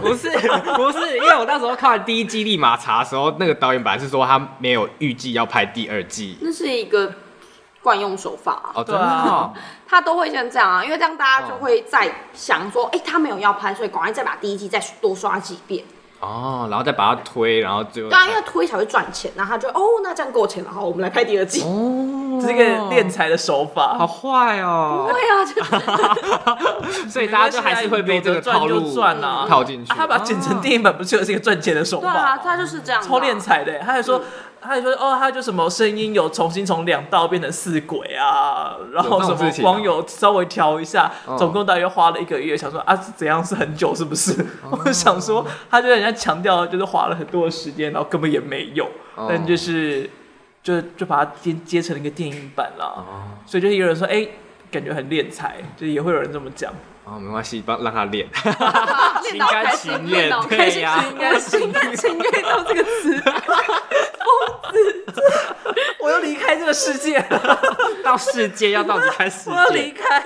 [0.00, 0.28] 不是
[0.76, 7.12] 不是，因为我那时候看完第一季立马查的时候，那个导演本来是说他没有预计要拍第二季，那是一个
[7.82, 8.70] 惯用手法啊。
[8.74, 9.52] 哦，对啊，
[9.86, 15.84] 他都会像这样啊，因为这样大家就会在想说，哎、欸，他没有要拍，所以赶快再把第一季再多刷几遍。
[16.20, 21.62] 哦，然后再把它推，然后就对啊，因为推才会赚钱，然后他就哦，那这样够钱了，好，我们来拍第二季。
[21.62, 25.06] 哦，这是一个敛财的手法，好坏哦。
[25.08, 26.56] 不会啊，
[27.08, 29.92] 所以大家就还是会被这个套路赚了，套进去。
[29.92, 32.12] 他把它剪成电影版，不就是一个赚钱的手法？
[32.12, 33.78] 对啊，他就是这样，超敛财的。
[33.80, 34.20] 他还说。
[34.66, 42.56] 他还说哦，他就什么声音有重新从两道变成四轨啊，然后什么光有稍微调一下，总共大约花了一个月。
[42.56, 44.34] 想说啊，怎样是很久是不是？
[44.68, 48.88] 我想说，他就人家强调就是花了很多的时间，然后根本也没有，
[49.28, 50.10] 但就是
[50.62, 53.04] 就就把它接接成了一个电影版了。
[53.46, 54.26] 所以就有人说，哎，
[54.70, 56.72] 感觉很敛财，就也会有人这么讲。
[57.08, 58.28] 哦，没关系，帮让他练，
[59.22, 61.00] 心甘情愿，对呀，
[61.38, 63.32] 心甘情愿到这个词，疯
[65.14, 65.22] 子，
[66.00, 67.60] 我要离开这个世界了，
[68.02, 70.20] 到世界要到离开世界，我要离开。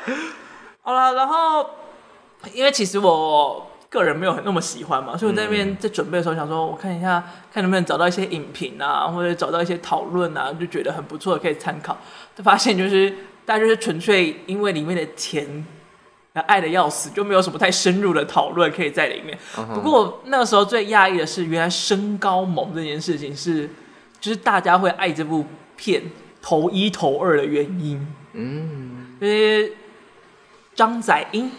[0.84, 1.70] 好了，然后
[2.52, 11.96] 因为其实我个人没有很那么喜欢嘛，所以我在那边在准备的时候想说，我看一下，看能不能找到一些影评啊，或者找到一些讨论啊，就觉得很不错，可以参考。
[12.36, 13.14] 就发现就是。
[13.46, 15.64] 大家就是纯粹因为里面的甜，
[16.46, 19.38] 爱的要死，就没有什么太深入的讨论可以在里面。
[19.54, 19.74] Uh huh.
[19.74, 23.70] 不过那个时候最讶异的是，原来身高萌这件事情是，
[24.20, 26.02] 就是大家会爱这部片
[26.42, 28.06] 头一头二的原因。
[28.32, 29.72] 嗯，因为
[30.74, 31.50] 张载英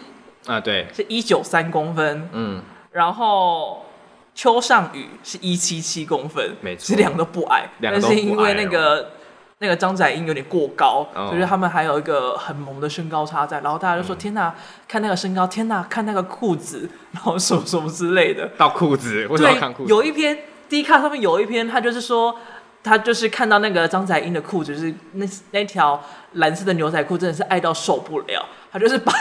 [0.46, 3.86] 啊，对，是一九三公分，嗯，然后
[4.34, 9.12] 邱尚宇是一七七公分，没错，这两个都不矮，两个都不矮，但是因为那个。
[9.60, 14.54] 那个张载英有点过高，哦、就是他们还有一个很萌的身高差在，然后大家就说：“嗯、天哪，
[14.86, 19.90] 看那个身高，天哪，看那个裤子，然后什么什么之类的。”到裤子，为什么要看裤子？
[19.90, 22.36] 有一篇 D 卡上面有一篇，他就是说，
[22.84, 26.00] 他就是看到那个张载英的裤子，就是那那条
[26.34, 29.12] 蓝色的牛仔裤，真的是爱到受不了，他就是把。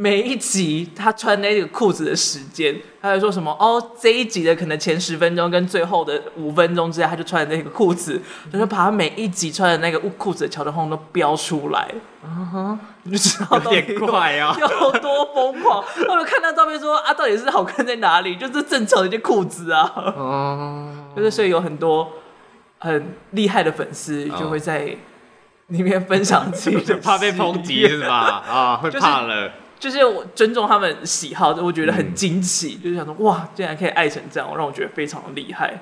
[0.00, 3.50] 每一集他穿那个裤子的时间，他会说什么？
[3.58, 11.92] 哦，这一集的可能前十分钟跟最后的五分钟之间，他就穿的那个裤子，就是把他每一集穿的那个裤子的桥段都标出来。
[12.24, 14.68] 嗯哼，你就知道有点怪啊，有
[15.00, 15.82] 多疯狂。
[16.08, 18.36] 我就看到照片说啊，到底是好看在哪里？
[18.36, 19.92] 就是正常的一件裤子啊。
[19.96, 22.08] 哦，就是所以有很多
[22.78, 24.96] 很厉害的粉丝就会在
[25.66, 28.44] 里面分享自己的， 怕被抨击是吧？
[28.48, 29.34] 啊，会怕了。
[29.34, 29.52] 就是
[30.04, 35.80] 我尊重他们喜好，我觉得很惊奇，嗯、就是想说哇，竟然可以爱成这样，让我觉得非常的厉害。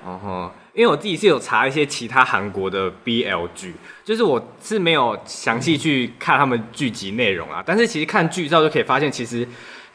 [0.74, 9.46] 因为我自己是有查一些其他韩国的 BL 剧，就是我是没有详细去看他们剧集内容啊，但是其实看剧照就可以发现，其实。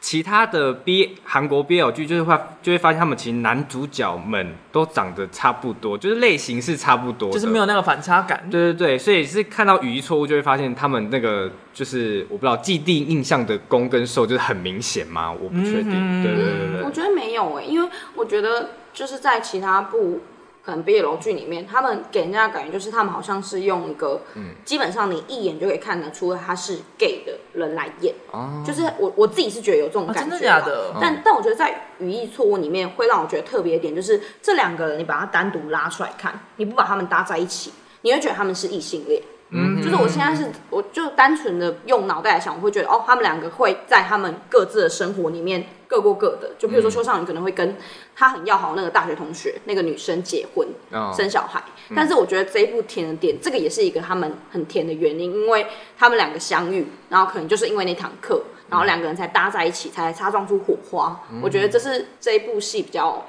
[0.02, 8.42] 其他的 B 韩国 BL 剧就是会就会发现他们其实男主角们都长得差不多，就是类型是差不多，就是没有那个反差感。
[8.50, 15.30] 对对对，所以是看到语义错误就会发现他们那个就是我不知道既定印象的攻跟受就是很明显吗？
[15.32, 15.92] 我不确定。
[15.92, 20.20] 嗯、对对对对，我觉得没有哎、欸，因为我觉得就是在其他部。
[20.64, 30.94] 可能 BL 剧里面，他们给人家的感觉就是他们好像是用一个，嗯，基本上你一眼就可以看得出他是 gay 的人来演，哦，就是我我自己是觉得有这种感觉，啊，真的假的？
[31.00, 37.72] 但但我觉得在语义错误里面会让我觉得特别一点，就是这两个人你把他单独拉出来看，你不把他们搭在一起，
[38.02, 39.20] 你会觉得他们是异性恋。
[39.54, 46.52] 嗯，就是我现在是，我就单纯的用脑袋来想，我会觉得哦，他们两个会在他们各自的生活里面各过各的。
[46.58, 47.76] 就比如说邱尚宇可能会跟
[48.16, 51.62] 他很要好那个大学同学那个女生结婚，哦、生小孩。
[51.94, 55.66] 但是我觉得这一部甜的点，这个也是一个他们很甜的原因，因为
[55.98, 61.20] 他们两个相遇，然后可能就是因为那堂课，然后两个人才搭在一起，才擦撞出火花。
[61.30, 63.26] 嗯、我觉得这是这一部戏比较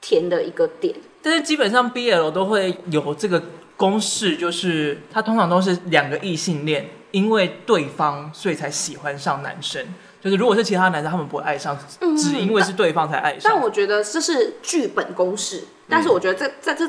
[0.00, 0.94] 甜的一个点。
[1.20, 3.42] 但是基本上 BL 都会有这个。
[3.76, 9.84] 公式就是，它通常都是两个异性恋因为对方所以才喜欢上男生。
[10.24, 13.52] 就是如果是其他男生，他们不会爱上，嗯、只因为是对方才爱上。
[13.52, 16.88] 但我觉得这是剧本公式，但是我觉得这在这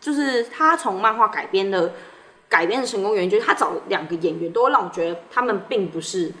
[0.00, 1.92] 就是他从漫画改编的
[2.48, 6.32] 改编的成功原因，就是他找两个演员都会让我觉得他们并不是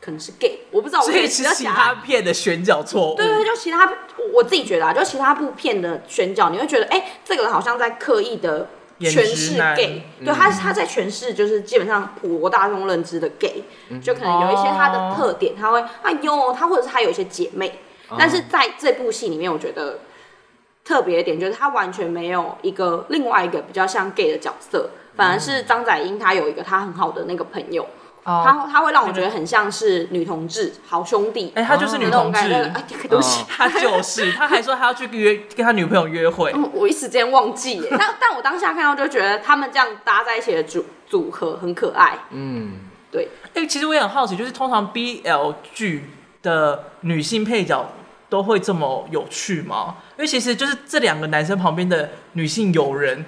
[0.00, 1.04] 可能是 gay，我不知道我。
[1.04, 3.16] 所以是其他片的选角错误。
[3.16, 3.88] 对对，就其他
[4.34, 8.68] 我自己觉得啊，就其他部片的选角，你会觉得哎、欸，这个人好像在刻意的。
[9.10, 13.64] 诠释 gay，对，他他在诠释就是基本上普罗大众认知的 gay，
[14.00, 17.80] 就可能有一些他的特点，他会哎呦，他或者是他有一些姐妹，
[18.18, 20.00] 但是在这部戏里面，我觉得
[20.84, 27.86] 特别的点就是他完全没有一个另外一个比较像 gay 的角色，反而是张载英他有一个他很好的那个朋友。
[28.24, 42.74] Oh, 他他会让我觉得很像是女同志好兄弟，哎、欸，他就是女同志，哎，对不起，他就是，他还说他要去约跟他女朋友约会，嗯、我一时间忘记耶，但但我当下看到就觉得他们这样搭在一起的组组合很可爱，嗯，
[43.10, 46.08] 对，哎、欸，其实我也很好奇，就是通常 BL 剧
[46.42, 47.90] 的女性配角
[48.28, 49.96] 都会这么有趣吗？
[50.16, 53.24] 因为其实就是这两个男生旁边的女性友人。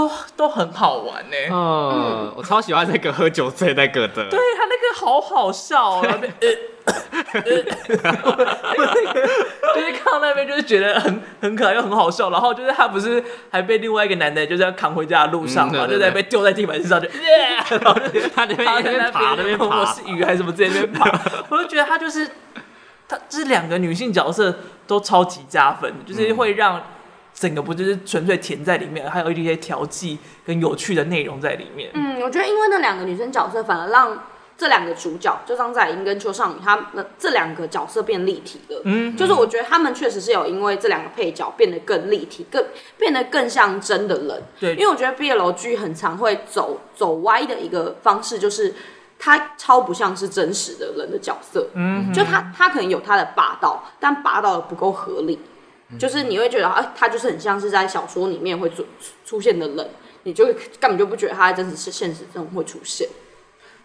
[0.00, 6.02] 都都很好玩呢、欸，嗯，嗯，我超喜欢那个喝酒醉那个的，对他那个好好笑哦，
[7.44, 7.50] 就
[9.80, 21.10] 是看到那边就是觉得很很可爱又很好笑，然后就是他不是还被另外一个男的就是要扛回家的路上嘛，嗯、就在被丢在地板上就耶， 然后就他那边那边爬那边爬，我是鱼还是什么在那边爬，
[21.50, 22.26] 我就觉得他就是
[23.06, 26.82] 他这两个女性角色都超级加分，就是会让。
[27.40, 31.88] 整个不就是纯粹甜在里面，还有一些调剂跟有趣的内容在里面。
[31.94, 34.24] 嗯，我觉得因为那两个女生角色，反而让
[34.58, 38.82] 这两个主角，就张载英跟邱尚宇，他们这两个角色变立体了。
[38.84, 42.62] 嗯，就是我觉得他们确实是有因为这两个配角变得更立体，更
[42.98, 44.42] 变得更像真的人。
[44.60, 48.74] 对，因为我觉得 BL 剧很常会走走歪的一个方式，就是
[49.18, 51.68] 他超不像是真实的人的角色。
[51.72, 55.38] 嗯，就他他可能有他的霸道，但霸道的不够合理。
[55.98, 58.86] 就是你会觉得，哎、啊，他就是很像是在小说里面会出
[59.24, 59.90] 出现的人，
[60.22, 60.46] 你就
[60.78, 63.08] 根本就不觉得他在真实是现实中会出现。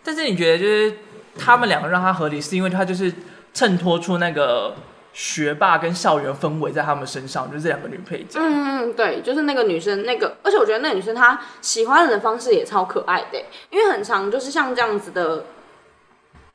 [0.04, 0.98] 但是你觉得，就是
[1.38, 3.12] 他们两个让他合理，是因为他就是
[3.54, 4.76] 衬托出那个
[5.14, 8.40] 学霸跟校园氛围在他们身上，就是这两个女配角。
[8.40, 15.46] 嗯嗯，对，就是那个女生那个，而且我觉得那个女生她喜欢人的方式也超可爱的，因为很常就是像这样子的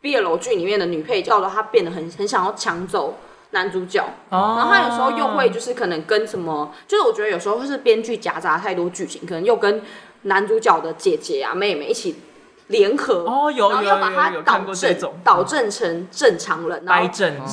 [0.01, 3.19] 毕业楼剧里面的女配角，她变得很很想要抢走。
[3.53, 9.83] 男主角，然后他有时候又会就是可能跟什么，就是我觉得有时候是编剧夹杂太多剧情，可能又跟
[10.23, 12.17] 男主角的姐姐啊、妹妹一起
[12.69, 17.09] 联合，哦，有，然后又把他导正，导正成正常人，然后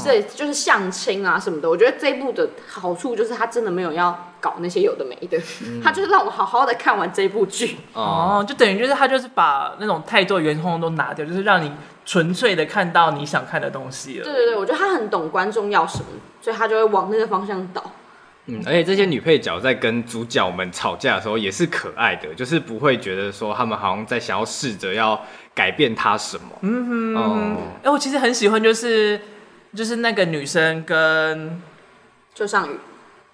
[0.06, 1.68] 对，就是相亲啊什么的。
[1.68, 7.78] 我觉得这一部的好处就是他真的没有要搞那些有的没的，嗯、他就是让我好好的看完这部剧。
[7.94, 11.72] 哦，就等于就是他就是把那种太多元通都拿掉，就是让你。
[12.10, 14.24] 纯粹的看到你想看的东西了。
[14.24, 16.06] 对对对，我觉得他很懂观众要什么，
[16.40, 17.84] 所以他就会往那个方向导。
[18.46, 25.22] 嗯，而且这些女配角在跟主角们吵架的时候也是可爱的，就是不会觉得说他们好像在想要试着要
[25.54, 26.44] 改变他什么。
[26.62, 29.20] 嗯哼，哎、我其实很喜欢，就是
[29.76, 31.62] 就是那个女生跟
[32.34, 32.80] 周尚宇。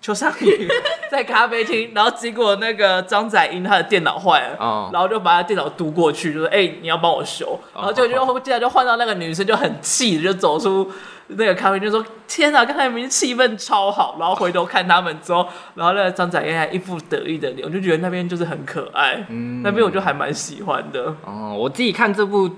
[0.03, 0.67] 邱尚宇
[1.09, 4.93] 在咖啡厅，然后结果那个张载英他的电脑坏了，oh.
[4.93, 7.77] 然后就把他电脑嘟过去，就说：“哎、欸，你要帮我修。” oh.
[7.77, 10.91] 然后就就接下来就换到那个女生，就很气就走出
[11.27, 21.15] 那个咖啡厅，就说：“天哪，刚才明明气氛超好。”然后回头看他们之后，然后那个张载英还一副得意的脸，我就觉得那边就是很可爱，嗯、那边我就还蛮喜欢的。
[21.23, 22.49] 哦，oh, 我自己看这部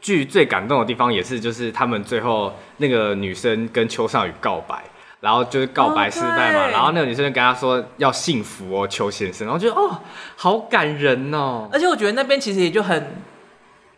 [0.00, 4.82] 剧最感动的地方也是，就是他们最后那个女生跟邱尚宇告白。
[5.20, 9.98] 然后就是告白失败嘛，oh, 然后那个女生就跟他说要幸福哦，邱先生，然后就哦，
[10.36, 11.68] 好感人哦。
[11.72, 13.16] 而且我觉得那边其实也就很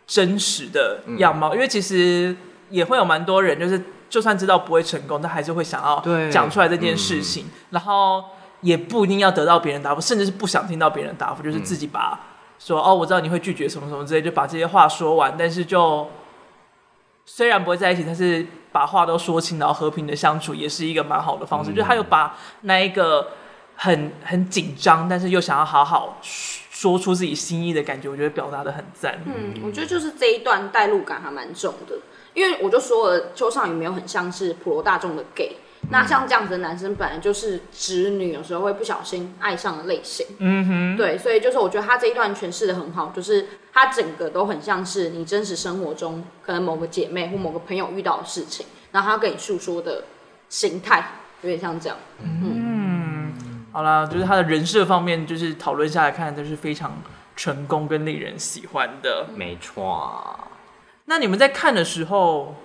[0.07, 2.35] 真实的样貌，嗯、因为其实
[2.71, 3.79] 也会有蛮多人，就是
[4.09, 8.23] 就算知道不会成功，但还是会想要讲出来这件事情，嗯、然后
[8.61, 12.19] 也不一定要得到别人答复，甚至是不想听到别人答复，就是自己把
[12.57, 16.09] 说哦，我知道你会拒绝什么什么之类，就把这些话说完，但是就
[17.27, 18.43] 虽然不会在一起，但是。
[18.71, 21.71] 把话都说清，然后和平的相处，也是一个蛮好的方式。
[21.71, 23.31] 嗯、就他有把那一个
[23.75, 29.21] 很很紧张，但是又想要好好说出自己心意的感觉，我觉得表达的很赞。
[29.25, 31.95] 嗯，我觉得就是这一段代入感还蛮重的，
[32.33, 35.57] 因为我就说了，邱尚宇没有很像是普罗大众的 gay。
[35.89, 40.25] 那像这样子的男生本来就是直女，有时候会不小心爱上的类型。
[40.37, 50.03] 嗯哼，对，所以就是我觉得他这一段诠释的很好，就是他整个都很像是你真实生活中可能某个姐妹或某个朋友遇到的事情，然后他跟你诉说的
[50.47, 51.97] 形态有点像这样。
[52.21, 57.01] 嗯，嗯，好啦，就是他的人设方面，就是讨论下来看都是非常
[57.35, 59.27] 成功跟令人喜欢的。
[59.35, 60.39] 没错。
[61.05, 62.55] 那你们在看的时候，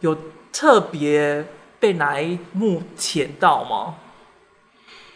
[0.00, 0.16] 有
[0.52, 1.44] 特别
[1.80, 3.96] 被哪一幕甜到吗？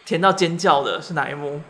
[0.04, 1.60] 甜到尖叫的是哪一幕？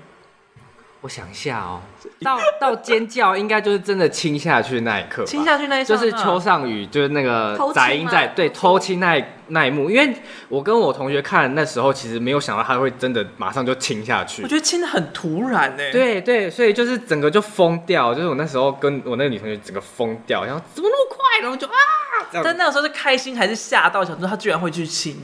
[1.02, 1.80] 我想一下哦，
[2.22, 10.14] 到到尖叫应该就是真的亲下去那一刻， 亲下去那一刻就是邱尚宇，就是那个杂音在对偷亲那一那一幕，因为
[10.48, 15.82] 我跟我同学看那时候，其实没有想到他会真的马上就亲下去，我觉得亲的很突然呢。
[15.90, 21.74] 对对，所以就是整个就疯掉，就是我那时候跟我那个女同学整个疯掉，然后怎么那么快，然后就啊，
[22.44, 25.16] 但那个时候是开心还是吓到，想说他居然会去亲？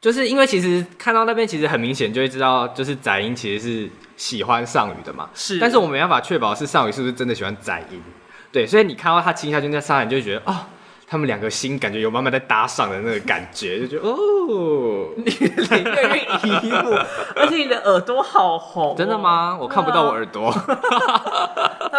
[0.00, 5.28] 就是因为其实看到那边其实很明显就会知道，就是载音其实是喜欢尚宇的嘛。
[5.34, 8.02] 是，但是我没办法确保是尚宇是不是真的喜欢载音。
[8.50, 10.52] 对，所以你看到他亲下去那刹那，你就会觉得啊。
[10.52, 10.66] 哦
[11.10, 16.94] 他们两个心感觉有慢慢在搭上的那个感觉，就觉得哦， 你的脸越来越移步，
[17.34, 18.94] 而且你的耳朵好红。
[18.96, 19.58] 真的吗？
[19.60, 20.54] 我看不到我耳朵。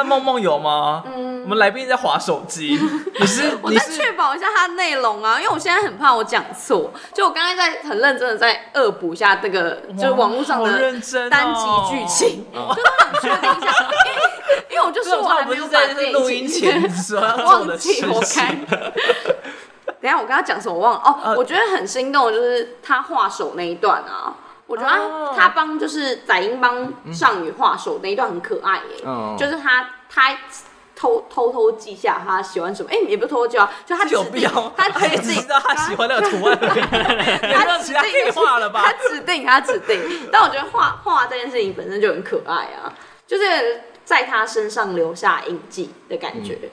[0.02, 1.04] 那梦梦有吗？
[1.06, 2.80] 嗯，我们来宾在划手机。
[3.20, 3.56] 你是？
[3.62, 6.92] 我在确保一下它内容啊，因为我现在很怕我讲错。
[7.14, 10.72] 就我刚才在很认真的在恶补一下这个，就是网络上的
[11.30, 13.76] 单集剧情，哦、就想确定一下。
[14.72, 16.82] 因为我就说我还没有在录音前
[17.46, 18.58] 忘记我开。
[20.02, 24.34] 等下我跟他讲什么我忘了哦，呃、我觉得很心动，就是他画手那一段啊，
[24.72, 30.36] 我觉得他帮就是载英帮尚宇画手那一段很可爱耶，嗯、就是他他
[30.96, 38.82] 偷偷偷记下他喜欢什么，哎、欸，也不是偷偷记啊，就他有必要，他他也知道他喜欢那个图案，他指定画了吧？
[38.84, 40.00] 他指定他指定，
[40.32, 42.94] 但我觉得画画这件事情本身就很可爱啊，
[43.28, 43.82] 就是。
[44.04, 46.68] 在他身上留下印记的感觉，还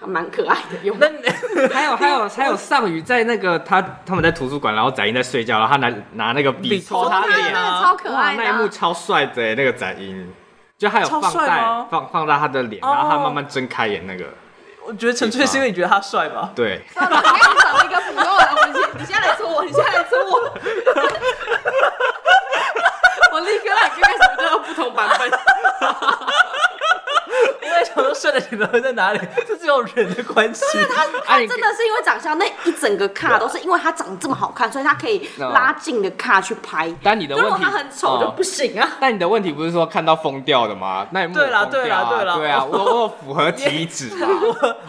[0.00, 0.78] 蛮、嗯、可爱的。
[0.82, 1.08] 有那
[1.72, 10.32] 还有还有还有尚宇在那个他他们在图书馆，然后展英在睡觉，然后他拿拿那个笔戳他脸，超可爱的、啊、那一幕超帅的那个展英，
[10.76, 14.24] 就还有放大放放大他的脸，然后他慢慢睁开眼那个。
[14.84, 16.50] 我觉得纯粹是因为你觉得他帅吧？
[16.54, 16.80] 对。
[16.94, 17.16] 你看你
[17.58, 19.64] 找了一个普通的东西，你来戳我。
[23.32, 25.28] 我立刻来看看什么叫做不同版本。
[28.82, 29.20] 在哪里？
[29.46, 30.64] 这只有人的关系。
[30.72, 36.94] 对，他 他真的是因为长相，那一整个卡都是因为他长得这么好看，所以他可以拉近的卡去拍。
[37.02, 38.88] 但你的问题，如果他很丑就不行啊。
[39.00, 41.06] 但你的问题不是说看到疯掉的吗？
[41.10, 44.26] 那对啦，对啦，对啦，对啊，我我符合体脂嘛，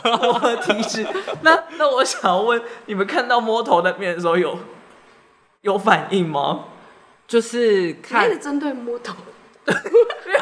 [0.03, 1.07] 我符合体脂。
[1.41, 4.57] 那那我想要问，你们看到摸头那边的时候有
[5.61, 6.65] 有反应吗？
[7.27, 9.13] 就是看是针对摸头。
[10.25, 10.39] 因为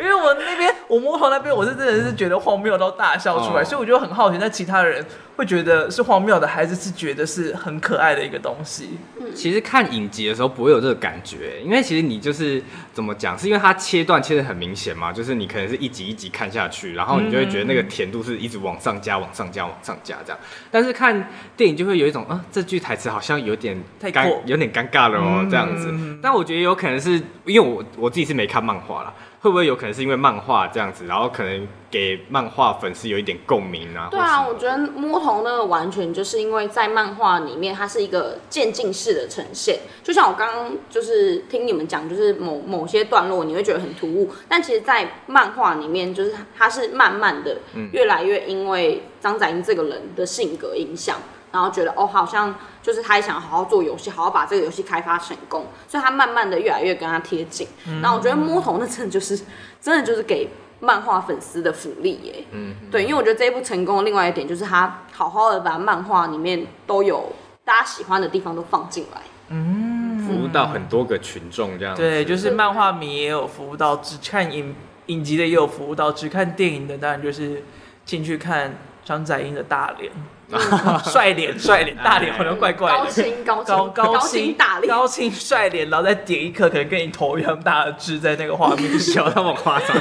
[0.00, 5.04] 因为我那边我摸头那边我是真的是觉得荒谬到大笑出来，哦、所以我就很好奇，那其他人
[5.36, 8.98] 会觉得是荒谬的，还是是觉得是很可爱的一个东西？
[9.34, 20.38] 其实看影集的时候不会有这个感觉，因为其实你就是怎么讲，是因为它切断切的很明显嘛，就是你可能是一集一集看下去，然后你就会觉得那个甜度是一直往上加、往上加、往上加这样。
[20.70, 25.88] 但是看电影就会有一种啊，这句台词好像有点太尴，有点尴尬了哦，这样子。
[25.90, 27.12] 嗯、但我觉得有可能是
[27.44, 29.14] 因为我我自己是没看漫画啦。
[29.40, 34.06] 会不会有可能是因为漫画这样子，然后可能给漫画粉丝有一点共鸣啊？
[34.08, 39.80] 对啊，我觉得摸头那个完全就是因为在漫画里面，它是一个渐进式的呈现。
[40.00, 47.56] 就像我刚刚就是听你们讲，就是某某些段落你会觉得很突兀，但其实，在漫画里面，就是它是慢慢的
[47.90, 51.16] 越来越因为张载英这个人的性格影响。
[51.52, 57.68] 然后觉得哦，好像就是他也想好好做游戏，好好把这个游戏开发成功，所以他慢慢的越来越跟他贴近。
[57.86, 59.38] 嗯、然后我觉得摸头那真的就是，
[59.80, 60.48] 真的就是给
[60.80, 62.44] 漫画粉丝的福利耶。
[62.50, 67.30] 嗯，对，因为我觉得这一部成功的另外一点就是他好好的把漫画里面都有
[67.64, 71.94] 大家喜欢的地方都放进来，嗯，服务到很多个群众这样。
[71.94, 74.74] 对，就是漫画迷也有服务到，只看影
[75.06, 77.62] 影集的也有服务到，只看电影的当然就是
[78.04, 78.74] 进去看
[79.04, 80.10] 张载英的大脸。
[81.10, 82.98] 帅脸，帅脸，大脸好像怪怪的。
[82.98, 89.96] 高清，高高高清大脸，高清帅脸，然后再点一颗可能跟你头一样大的痣在那个画面， 小那么夸张。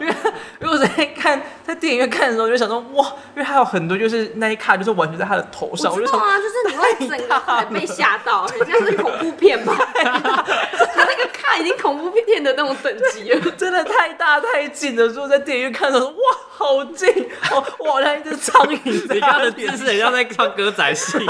[0.00, 0.14] 因为
[0.62, 5.92] 因为我在看在电影院看的时候，我就想说哇，因为还有很多就是那一卡就是完全在他的头上。
[5.92, 9.76] 我知道啊，就是你会整个被吓到， 很像是恐怖片吧？
[10.96, 15.08] 他那个卡已经恐怖片的那种等级了， 真的太大太近了。
[15.12, 16.16] 所以在电影院看的时候，哇，
[16.48, 17.08] 好近，
[17.52, 19.70] 哦，哇，好像一只苍蝇你看的脸。
[19.70, 21.18] 就是很像在唱歌仔戏，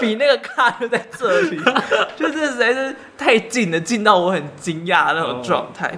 [0.00, 1.60] 比那个卡就在这里，
[2.16, 5.92] 就是实在是太近了，近到我很惊讶那种状态。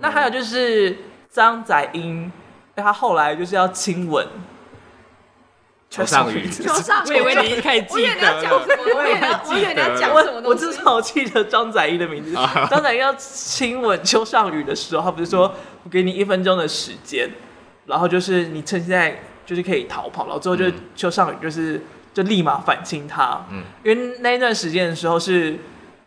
[0.00, 0.96] 那还有就是
[1.30, 2.30] 张载英，
[2.74, 4.26] 他后来就是要亲吻
[5.96, 6.48] 邱尚宇，
[7.06, 8.36] 我以为你一开始记得，
[8.94, 12.34] 我以为你要讲什么，我至少记得张载一的名字。
[12.68, 17.30] 张载一要亲吻邱尚宇的时候，他不是说我给你一分钟的时间。
[17.86, 21.80] 然后就是你趁现在就是可以逃跑，然后之后就邱尚宇就是
[22.12, 25.58] 就立马反亲他，嗯，因为那一段时间的时候是。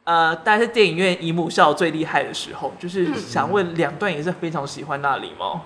[0.05, 5.61] 呃，大概是电影院姨母笑最厉害的时候，就是想问两段也是非常喜欢那里吗？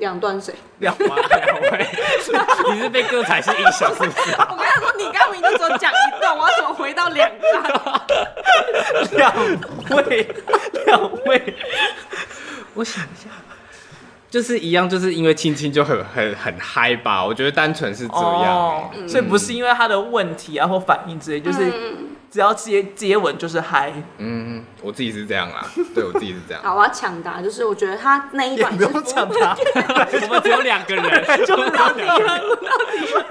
[0.00, 0.52] 两段水？
[0.78, 1.86] 两两位，
[2.72, 4.32] 你是被歌仔戏影响是不是？
[4.32, 8.00] 我跟他说，你刚明就说讲一段，我要怎么回到两段？
[9.12, 9.32] 两
[9.90, 10.26] 位，
[10.86, 11.54] 两位，
[12.74, 13.28] 我想一下，
[14.28, 17.24] 就是一样，就是因为亲亲就很很很嗨吧？
[17.24, 21.70] 我觉得单纯是这样，所以不是因为他的问题啊或反应之类，就是。
[21.70, 26.62] 嗯只要接接吻就是嗨，嗯，我自己是这样啦， 对我自己是这样。
[26.62, 29.56] 好，我要抢答，就是我觉得他那一段 不用抢答，
[30.22, 32.36] 我们只有两个人，就轮到你了，轮到
[32.94, 33.24] 你了。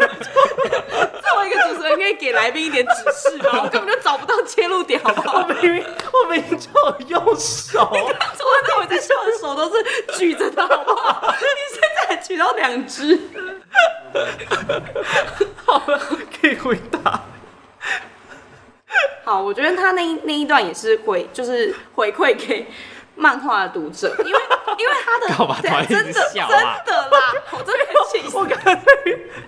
[1.21, 3.61] 作为一个主持人，可以给来宾一点指示吗？
[3.63, 5.37] 我根本就找不到切入点，好不好？
[5.39, 6.69] 我明明我明明就
[7.07, 11.33] 有用手，你刚说的我在笑的手都是举着的，好不好？
[11.39, 13.17] 你现在还举到两只，
[15.65, 16.01] 好了，
[16.41, 17.23] 可以回答。
[19.29, 22.65] 好，我觉得他那一那一段也是回，就是回馈给
[23.13, 24.39] 漫画的读者，因为
[24.79, 25.27] 因为他的
[25.87, 26.41] 真的真
[26.83, 28.35] 的啦，我真的很气死。
[28.35, 28.73] 我刚才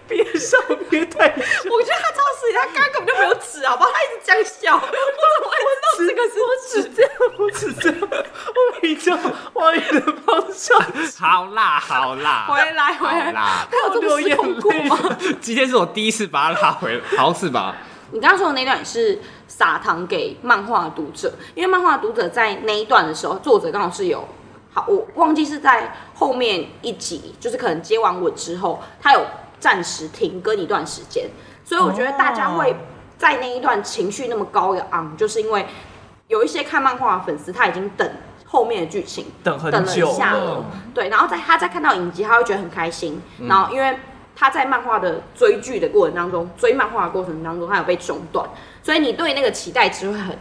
[0.08, 0.56] 边笑
[0.88, 1.42] 憋太久，
[1.74, 3.90] 我觉得他超死，他刚刚根本就没有纸，好不好？
[3.92, 5.58] 他一直这样笑，我怎么会
[5.98, 7.12] 知道这个是我指这样？
[7.40, 8.24] 我指这样，
[8.54, 9.18] 我比较
[9.54, 10.80] 往远的方向。
[11.18, 15.18] 好辣，好辣，回来回来，辣，他有这么失控过吗？
[15.42, 17.76] 今天是我第一次把他拉回来，好像是吧？
[18.14, 19.18] 你刚刚说的那段也是
[19.52, 24.24] 撒糖给漫画的读者，因为漫画读者在那一段的时候，作者刚好是有
[24.72, 29.26] 好，我忘记是在后面一集，就是可能接完吻之后，他有
[29.60, 31.30] 暂时停更一段时间，
[31.66, 32.74] 所以我觉得大家会
[33.18, 35.68] 在那一段情绪那么高的昂，就是因为
[36.30, 38.10] 有一些看漫画的粉丝他已经等
[38.46, 44.00] 后面的剧情等很久了，下了，对，然后在他在看到影集，他会觉得很开心，然后因为。
[44.34, 48.50] 他在漫画的追剧的过程当中，追漫画的过程当中，他有被中断，
[48.84, 50.38] 所以你对那个期待值会很、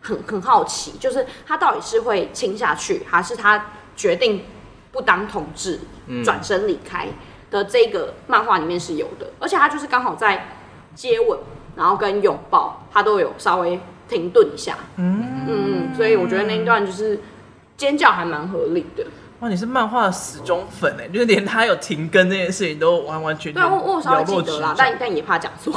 [0.00, 3.66] 很、很好奇，就是他到底是会亲下去，还是他
[3.96, 4.44] 决定
[4.90, 5.80] 不当同志，
[6.24, 7.08] 转身离开
[7.50, 10.48] 的这个漫画里面是有的，而且他就是刚好在
[10.94, 11.38] 接吻，
[11.76, 13.78] 然后跟拥抱，他都有稍微
[14.08, 15.28] 停顿一下，嗯。
[15.48, 17.18] 嗯，所以我觉得那一段就是
[17.76, 19.04] 尖叫还蛮合理的。
[19.42, 23.60] 哇，你是漫画的死忠粉哎，就是连他有停更这件事情都完完全全。
[23.60, 25.74] 对，我我稍微记得啦，但但也怕讲错。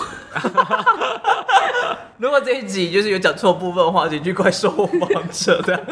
[2.20, 5.84] 如果这一集就是有讲错部分的话，请去怪兽王者的。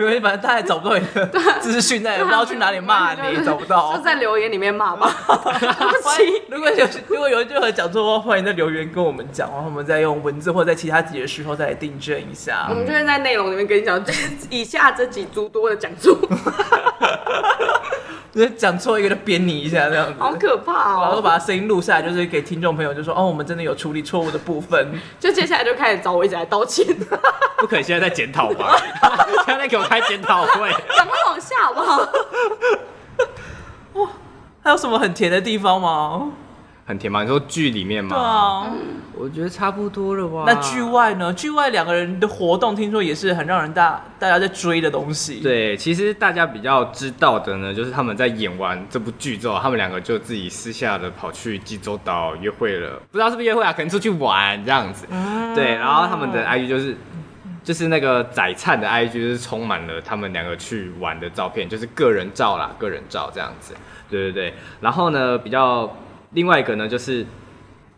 [0.00, 1.26] 没关系，反正他也找不到你的
[1.60, 5.14] 资讯，在也不知道去哪里骂你，找不到，就在留言里面骂吧。
[6.48, 12.66] 如果有如果有任何讲座的话，欢迎在留言跟我们讲，然后我们再用文字或者在其他集的时候再来订正一下。
[12.70, 14.02] 我们就会在内容里面跟你讲，
[14.48, 16.16] 以下这几诸多的讲错。
[18.32, 21.02] 就是讲错一个就编你一下这样子，好可怕哦！
[21.02, 24.92] 然后把他声音录下来，就是给听众朋友就说哦，我们真的有处理错误的部分。
[25.18, 26.86] 就接下来就开始找我一起来道歉。
[27.58, 28.76] 不可以现在在检讨吧？
[29.44, 30.70] 现在给我开检讨会。
[30.96, 31.98] 赶快往下好不好？
[33.94, 34.08] 哇，
[34.62, 36.30] 还有什么很甜的地方吗？
[36.90, 37.22] 很甜吗？
[37.22, 38.16] 你说剧里面吗？
[38.16, 38.66] 对啊，
[39.14, 40.44] 我觉得差不多了吧。
[40.46, 41.32] 那剧外呢？
[41.32, 45.40] 剧外两个人的活动，听说也是很让人大大家在追的东西。
[45.40, 53.00] 对，其实大家比较知道的呢，就是他们在演完这部剧之后，他们两个就自己私下的跑去济州岛约会了。
[53.12, 53.72] 不知道是不是约会啊？
[53.72, 55.06] 可能出去玩这样子。
[55.10, 56.96] 嗯、对，然后他们的 IG 就是
[57.62, 63.74] 就是那个宰灿的 IG，就是充满了他们两个去玩的照片，就是个人照啦，个人照这样子。
[64.10, 65.88] 对对对，然后呢，比较。
[66.32, 67.26] 另外一个呢，就是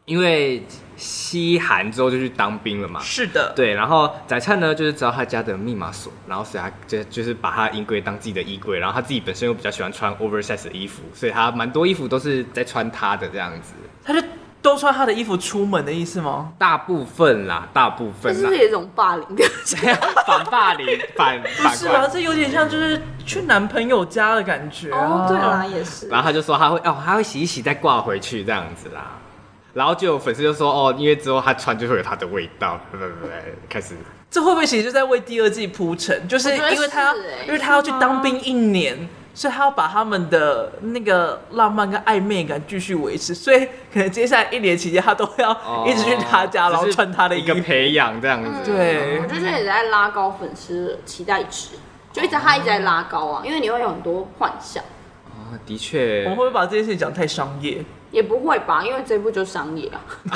[0.05, 0.65] 因为
[0.97, 3.01] 西韩之后就去当兵了嘛。
[3.01, 3.75] 是的，对。
[3.75, 13.75] 然后宰灿呢，就是知道他家的密码锁，然后所以他就就是把他衣柜当自己的衣柜，然后他自己本身又比较喜欢穿 oversize 的衣服，所以他蛮多衣服都是在穿他的这样子。
[14.05, 14.27] 他就
[14.63, 16.53] 都穿他的衣服出门的意思吗？
[16.57, 18.33] 大部分啦，大部分。
[18.33, 19.45] 这是有一种霸凌的，
[20.25, 20.87] 反霸凌，
[21.17, 21.77] 反反。
[21.77, 24.93] 是啊，这有点像就是去男朋友家的感觉。
[24.93, 26.07] 哦，对啦，也是。
[26.09, 29.19] 然后他就说他会哦，他会洗一洗再挂回去这样子啦。
[29.75, 33.97] 然后就有粉丝就说哦，因为之后他穿就会有他的味道，对对对，开始。
[34.31, 36.29] 这会不会其实就在为第二季铺陈？
[36.29, 39.09] 就是因为他要，因为他要去当兵一年。
[39.35, 45.51] 所以他要把他们的那个浪漫跟暧昧感继续维持，所以可能接下来一年期间，他都要
[45.87, 48.51] 一直去他家，然后穿他的衣服，一个培养这样子。
[48.51, 51.71] 嗯、对，我就是也在拉高粉丝期待值，
[52.13, 54.85] 就一直他一直在拉高啊，因为你会有很多幻想。
[55.31, 56.25] 哦，的确。
[56.25, 57.83] 我们会不会把这件事情讲太商业？
[58.11, 60.01] 也不会吧，因为这部就商业啊。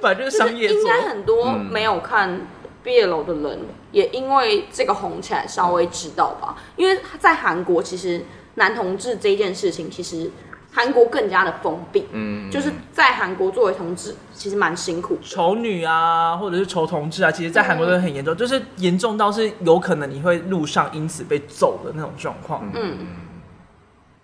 [0.00, 0.68] 反正商业。
[0.68, 2.40] 应该很多没有看。
[2.84, 3.58] BL 的人
[3.92, 6.56] 也因为这个红起来，稍微知道吧。
[6.76, 8.24] 因为在韩国，其实
[8.54, 10.30] 男同志这件事情，其实
[10.72, 12.06] 韩国更加的封闭。
[12.12, 15.18] 嗯，就是在韩国作为同志，其实蛮辛苦。
[15.22, 22.70] 丑女啊，或者是丑同志啊，其实，在韩国都很严重，嗯、就是严重到是有可能你会路上因此被揍的那种状况。
[22.74, 22.96] 嗯，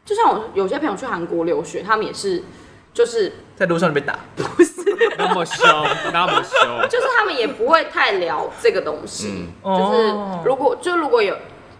[0.05, 2.42] 就像我有些朋友去韩国留学，他们也是。
[2.95, 4.72] 就是在路上就被打，不是
[5.18, 5.66] 那么凶，
[6.12, 6.88] 那么凶。
[6.88, 9.49] 就是他们也不会太聊这个东西。
[9.64, 10.14] 嗯、就是
[10.45, 11.36] 如果就如果有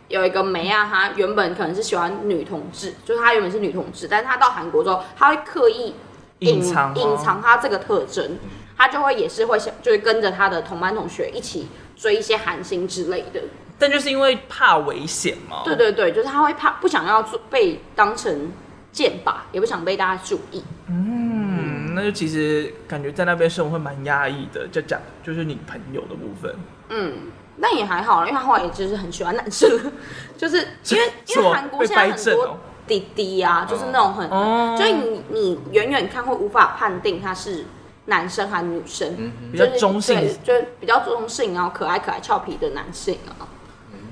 [0.09, 5.95] 有一个梅啊，她原本可能是喜欢女同志，就是她原本是女同志，但是她到韩国之后，她会刻意
[6.41, 8.37] 隐藏隐藏她这个特征，
[8.77, 13.41] 她就会也是会想，就是跟着她的同班同学一起追一些韩星之类的。
[13.79, 15.63] 但就是因为怕危险嘛。
[15.65, 18.53] 对对对，就是她会怕不想要做被当成。
[18.95, 20.63] 剑吧，也不想被大家注意。
[20.87, 24.69] 嗯，那就其实感觉在那边生活会蛮压抑的。
[24.69, 26.55] 就讲就是你朋友的部分。
[26.91, 27.13] 嗯，
[27.57, 29.69] 那也还好，因为他后来也就是很喜欢男生，
[30.39, 30.59] 就是
[30.91, 37.65] 因为因为韩国现在很多弟弟啊，就是那种很，哦、就你你远远看会无法判定他是
[38.05, 43.43] 男生还是女生，嗯、比较中性，就是比较中性，然后可爱可爱俏皮的男性啊。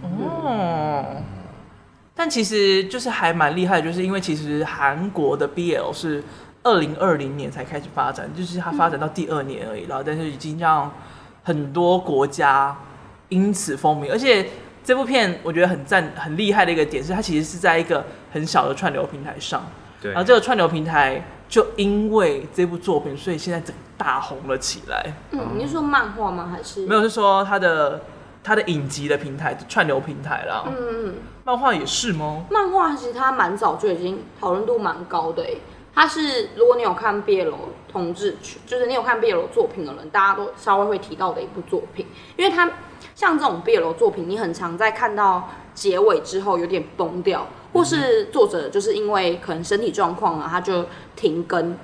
[0.02, 1.22] 哦。
[2.14, 6.22] 但其实就是还蛮厉害的，就是因为其实韩国的 BL 是
[6.62, 10.92] 二零二零年才开始发展，就是它发展到第二年而已，然后但是已经让
[11.42, 12.76] 很多国家
[13.30, 14.10] 因此风靡。
[14.10, 14.46] 而且
[14.84, 19.64] 这部片我觉得很赞、很厉害的一个点是，它其实是在一个很小的串流平台上，
[20.00, 20.12] 对。
[20.12, 25.14] 然后这个串流平台就因为这部作品，所以现在整个大红了起来。
[25.30, 26.50] 嗯，你是说漫画吗？
[26.54, 27.02] 还是没有？
[27.02, 28.02] 是说它的。
[28.44, 30.64] 它的影集的平台，串流平台啦。
[30.66, 31.14] 嗯嗯，
[31.44, 32.44] 漫画也是吗？
[32.50, 35.58] 漫画其实它蛮早就已经讨论度蛮高的诶。
[35.94, 37.52] 它是如果你有看 BL
[37.90, 38.36] 同志，
[38.66, 42.06] 就是你有看 BL 作品的人，大家都稍微会提到的一部作品。
[42.36, 42.70] 因为它
[43.14, 51.76] 像这种 BL 作品，你很常在看到结尾之后有点崩掉，或是作者就是因为可能身体状况啊，他就停更。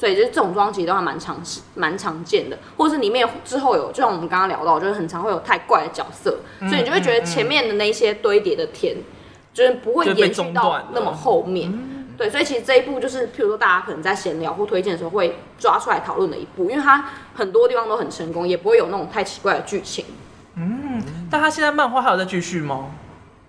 [0.00, 1.38] 所以就是这种装其实都还蛮常
[1.74, 9.04] 蛮常见的，或者是里面之后有，就像我们刚刚聊到，就是很常会有太怪的角色，嗯、所以你就会觉得前面的那些堆叠的甜，嗯、
[9.52, 11.70] 就是不会延续到那么后面。
[12.16, 20.06] 对，所以其实这一部就是，譬如说大家可能在闲聊或推荐的时候会抓出来讨论的一部，因为它很多地方都很成功，也不会有那种太奇怪的剧情。
[20.54, 22.90] 嗯，但他现在漫画还有在继续吗？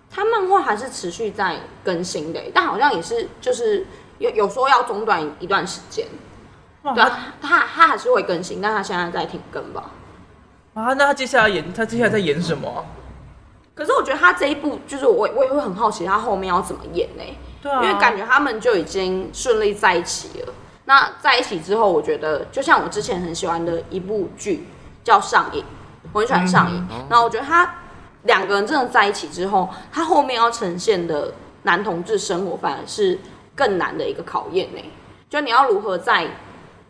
[0.09, 3.85] 他漫画还是持续在更新的，但好像也是就是
[4.19, 6.05] 有有说要中断一段时间。
[6.83, 9.91] 对啊，他他还是会更新，但他现在在停更吧。
[10.73, 12.79] 啊，那他接下来演，他接下来在演什么啊？
[13.73, 17.23] 可是我觉得他这一部，就是我我也会很好奇，他后面要怎么演呢？
[17.61, 20.53] 对啊，因为感觉他们就已经顺利在一起了。
[20.85, 24.67] 那在一起之后，我觉得就像我之前很喜欢的一部剧
[25.03, 25.61] 叫《上瘾》，
[26.11, 26.77] 我很喜欢《上瘾》。
[26.91, 27.75] 嗯，然后我觉得他
[28.23, 33.19] 两个人真的在一起之后，他后面要呈现的男同志生活，反而是
[33.55, 34.81] 更难的一个考验呢。
[35.29, 36.27] 就你要如何在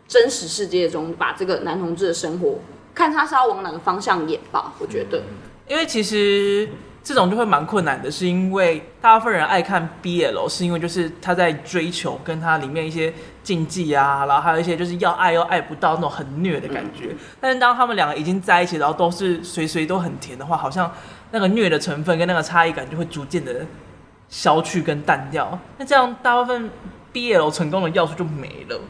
[0.08, 2.58] 真实世界中，把这个男同志的生活，
[2.94, 4.74] 看他是要往哪个方向演吧。
[4.78, 5.22] 我觉得，
[5.66, 6.68] 因为其实
[7.02, 17.06] 这种就会蛮困难的，是因为大部分人爱看 BL，是因为就是他在追求跟他里面一些禁忌啊，然后还有一些就是要爱又爱不到那种很虐的感觉。
[17.10, 20.92] 嗯、但是当他们两个已经在一起，然后都是随随都很甜的话，好像
[21.30, 23.66] 那个虐的成分跟那个差异感就会逐渐的
[24.28, 25.58] 消去跟淡掉。
[25.78, 26.70] 那这样大部分
[27.12, 28.80] BL 成功的要素就没了。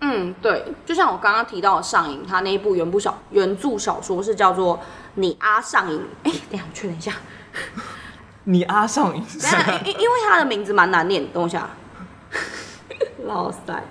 [0.00, 4.76] 嗯，对，就像我刚刚提到的上瘾，他那一部原部小原著小说是叫做
[5.14, 5.98] 《你阿上瘾》。
[6.22, 7.12] 哎，等一下我确认一下，
[8.44, 9.22] 你阿上瘾。
[9.84, 11.68] 因因为他的名字蛮难念，等我一下。
[13.26, 13.82] 老塞。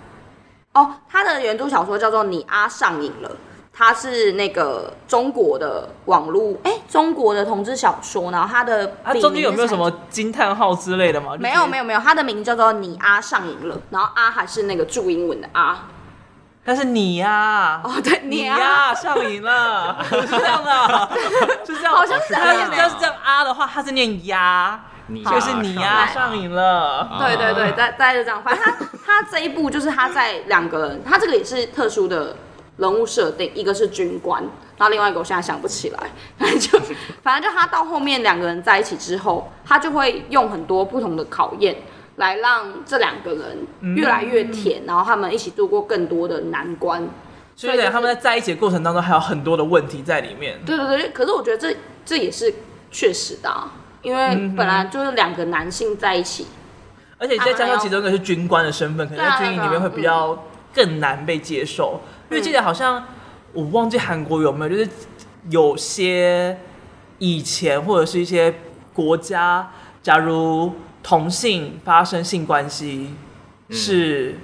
[0.73, 3.29] 哦，他的原著小说叫做《你阿上瘾了》，
[3.73, 8.31] 他是那个中国的网络，哎，中国的同志小说。
[8.31, 11.35] 然后他的他中间有没有什么惊叹号之类的吗？
[11.37, 11.99] 没有，没有，没有。
[11.99, 15.87] 他的名字叫做《你阿上瘾了》，然后阿还是那个注英文的阿。
[16.68, 21.09] 但是你呀，哦，对，你呀，上瘾了， 是这样的，
[21.65, 22.76] 是这样，好像是这样。
[22.76, 24.78] 要是这样啊的话，它是念呀，
[25.32, 27.09] 就是你呀上瘾了。
[27.20, 28.43] 对对对，大大家就这样。
[28.43, 28.76] 反正他
[29.07, 32.36] 他这一部就是他在两个人，他这个也是特殊的
[32.76, 34.43] 人物设定，一个是军官，
[34.78, 35.99] 然后另外一个我现在想不起来。
[36.38, 36.78] 反正就
[37.24, 41.74] 反正就他到后面两个人在一起之后，他就会用很多不同的考验。
[42.18, 47.07] 来让这两个人越来越甜，嗯、然后他们一起度过更多的难关。
[47.55, 50.59] 所以，他们在在一起的过程当中，还有很多的问题在里面。
[50.63, 52.53] 对对对，可是我觉得这这也是
[52.91, 53.72] 确实的，啊，
[54.03, 56.45] 因为本来就是两个男性在一起，
[57.18, 61.99] 而且再加上其中一个是军官的身份，可能在军营里面会比较更难被接受。
[62.30, 63.03] 嗯、因为记得好像
[63.53, 64.89] 我忘记韩国有没有，就是
[65.49, 66.59] 有些
[67.18, 68.53] 以前或者是一些
[68.93, 69.72] 国家，
[70.03, 70.72] 假如
[71.07, 73.13] 同性发生性关系
[73.69, 74.35] 是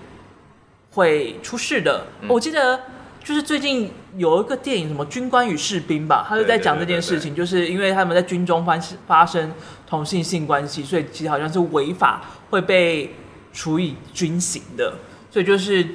[0.91, 2.07] 会出事的。
[2.21, 2.79] 嗯、我记得
[3.21, 9.51] 就是最近有一个电影，什么《军官与士兵》吧，他就在讲这件事情，就是因为他们在军中发发生
[9.85, 13.13] 同性性关系，所以其实好像是违法，会被
[13.51, 14.93] 处以军刑的。
[15.29, 15.85] 所以就是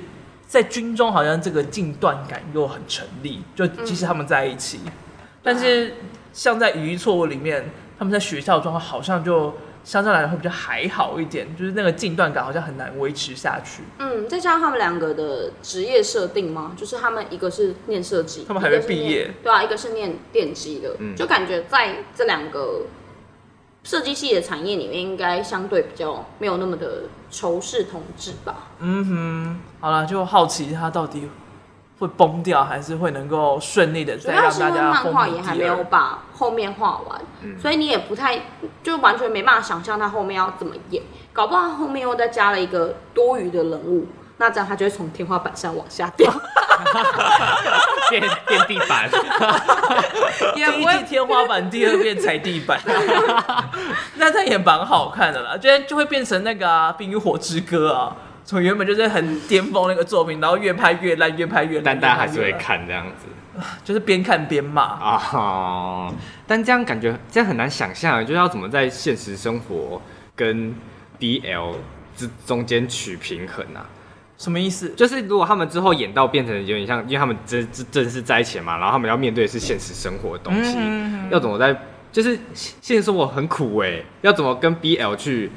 [0.47, 4.93] 在军中，好像这个禁断感又很成立，就即使他们在一起，嗯、
[5.43, 5.95] 但是
[6.35, 9.57] 像在语义错误里面，他们在学校中好像就。
[9.85, 13.83] 相对来说会比较还好一点，就是那个近段感好像很难维持下去。
[13.99, 22.83] 嗯，再加上他们两个的职业设定吗，就是他们一个是念设计，他们还没毕业，对啊，一个是念电机的，嗯、就感觉在这两个
[23.85, 28.69] 设计系的产业里面，应该相对比较没有那么的仇视同志吧。
[28.81, 31.29] 嗯哼，好了，就好奇他到底
[31.99, 34.91] 会崩掉，还是会能够顺利的再让大家。
[34.93, 38.41] 漫画也还没有把后面画完，嗯、所以你也不太
[38.83, 41.03] 就完全没办法想象他后面要怎么演。
[41.33, 44.07] 搞不好他后面又再加了一个多余的人物，
[44.39, 46.33] 那这样他就会从天花板上往下掉，
[48.11, 49.09] 变变地板。
[50.55, 52.81] 第一季天花板，第二遍踩地板。
[54.17, 58.17] 那他也蛮好看的啦，就就会变成那个啊《冰与火之歌》啊。
[58.49, 63.27] 从原本就是很巅峰那个作品，然后越拍越烂，越拍越烂，但大家还是会看这样子，
[63.85, 65.23] 就是边看边骂啊。
[65.35, 66.15] 哦，
[66.47, 70.01] 但这样感觉这样很难想象，就是要怎么在现实生活
[70.35, 70.75] 跟
[71.21, 71.75] BL
[72.17, 73.85] 之中间取平衡啊？
[74.39, 74.95] 什么意思？
[74.97, 81.77] 就是如果他们之后演到变成有点像，因为他们真真正是在一起嘛，然后他们要面对的是现实生活的东西，嗯、要怎么在
[82.11, 85.53] 就是现实生活很苦哎、欸，要怎么跟 BL 去？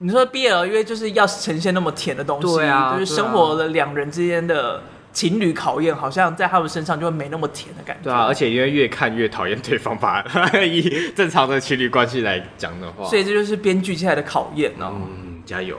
[0.00, 4.80] 你说 BL 因为就是要呈现那么甜的东西，对啊，就是生活的两人之间的
[5.12, 8.04] 情侣考验，好像在他们身上就会没那么甜的感觉。
[8.04, 10.24] 对啊，而且因为越看越讨厌对方吧，
[10.64, 14.92] 以正常的情侣关系来讲的话，所以这就是编剧现在的考验哦。
[14.94, 15.76] 嗯，加油！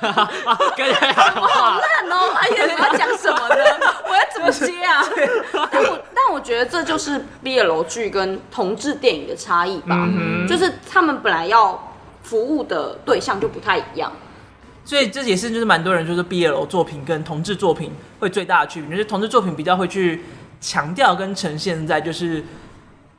[0.00, 0.10] 跟
[1.14, 3.62] 好烂哦，哎呀，你要讲什么呢？
[4.08, 5.04] 我要怎么接啊？
[5.70, 11.90] 但我但我觉得这就是 BL 剧跟同志电影的差异吧，嗯、就是他们本来要。
[12.24, 14.10] 服务的对象就不太一样，
[14.84, 20.24] 所以这也是就是蛮多人就是 BL 作品跟同志作品会最大的区别，就是同志作品比较会去
[20.60, 22.42] 强调跟呈现在就是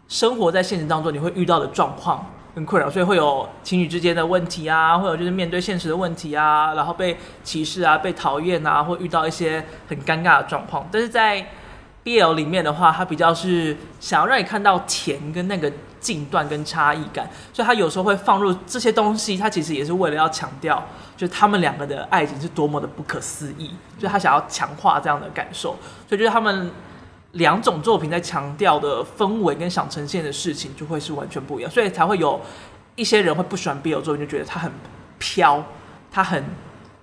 [0.08, 11.46] 生活在现实当中你会遇到的状况跟困扰，所以会有情侣之间的问题啊，会有就是面对现实的问题啊，然后被歧视啊、被讨厌啊，或遇到一些很尴尬的状况，但是在
[12.04, 15.72] BL 里面的话，它比较是想要让你看到甜跟那个
[16.06, 20.86] 近段跟差异感，所以他有时候会放入这些东西，他其实也是为了要强调，
[21.18, 25.76] 就是他们两个的爱情是多么的不可思议，就他想要强化这样的感受，
[26.08, 26.70] 所以就是他们
[27.32, 32.40] 两种作品在强调的氛围跟想呈现的事情就会是完全不一样，所以才会有
[32.96, 34.72] 一些人会不喜欢 BL 作品，就觉得他很
[35.18, 35.64] 飘，
[36.12, 36.44] 他很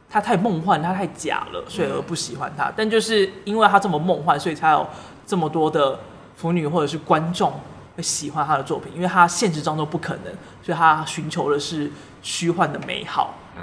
[0.08, 2.72] 他太梦幻，他太假了，所以而不喜欢他。
[2.76, 4.86] 但就是因为他这么梦幻，所以才有
[5.26, 5.98] 这么多的
[6.36, 7.52] 腐女或者是观众。
[7.96, 10.32] 会喜欢他的作品，因为他现实当中不可能，
[10.62, 11.90] 所以他寻求的是
[12.22, 13.60] 虚幻的美好，哦，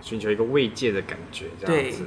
[0.00, 2.04] 寻求一个慰藉的感觉，这样子，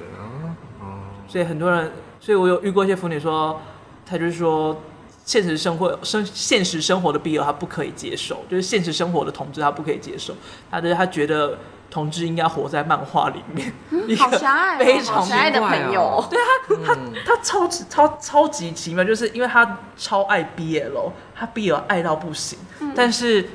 [1.27, 3.61] 所以很多人，所以我有遇过一些腐女说，
[4.05, 4.81] 他就是说，
[5.25, 10.33] 现实生活生现实生活的 BL 他不可以接受，就是现实生活的同志他不可以接受，
[10.69, 11.57] 他的他觉得。
[11.91, 16.01] 同志应该活在漫画里面，嗯、好狭隘、哦，非常狭隘的朋友。
[16.01, 16.39] 哦、对
[16.85, 22.57] 他，他他超级超超级奇妙，就是因为他超爱 BL，他 BL 爱到不行。
[22.79, 23.49] 嗯、但是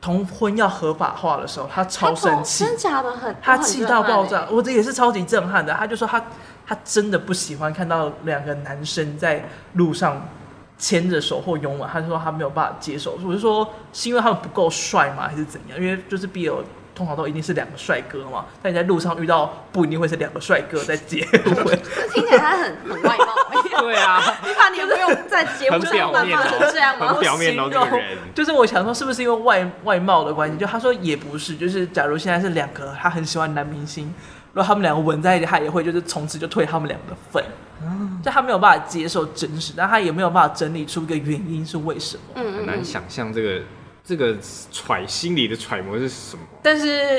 [0.00, 4.48] 同婚要合法化的时候，他超生气，真假的很，他气到爆炸。
[4.50, 5.72] 我这也是超级震撼的。
[5.72, 6.20] 他就说他
[6.66, 10.28] 他真的不喜欢看到两个男生在路上
[10.76, 13.16] 牵着手或拥吻，他就说他没有办法接受。
[13.24, 15.80] 我就说是因为他们不够帅吗，还是怎样？
[15.80, 16.56] 因为就是 BL。
[16.98, 21.78] 通常都一定是两个帅哥嘛，但你在路上遇到不一定会是两个帅哥在结婚。
[22.12, 23.26] 听起来他很很外貌。
[23.78, 27.12] 对啊，你把你不用在节目上扮成这样吗？
[27.12, 30.58] 很表面的人，就是我想说，是不是因为外外貌的关系？
[30.58, 34.12] 就他说也不是，就是假如现在是两个，他很喜欢男明星，
[34.52, 37.44] 如果他们两个吻在一起，他也会就是从此就退他们两个的份。
[37.80, 42.22] 嗯，就他没有办法接受真实，但他也没有办法整理出一个原因是为什么。
[42.34, 43.60] 嗯，很难想象这个。
[44.08, 44.34] 这个
[44.72, 46.42] 揣心里的揣摩是什么？
[46.62, 47.18] 但是，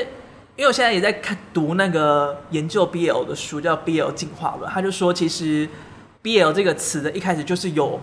[0.56, 5.68] 因为我现在也在看读那个研究 BL 的书，叫《BL 进化论》，他就说，其实
[6.20, 8.00] BL 这个词的一开始就是有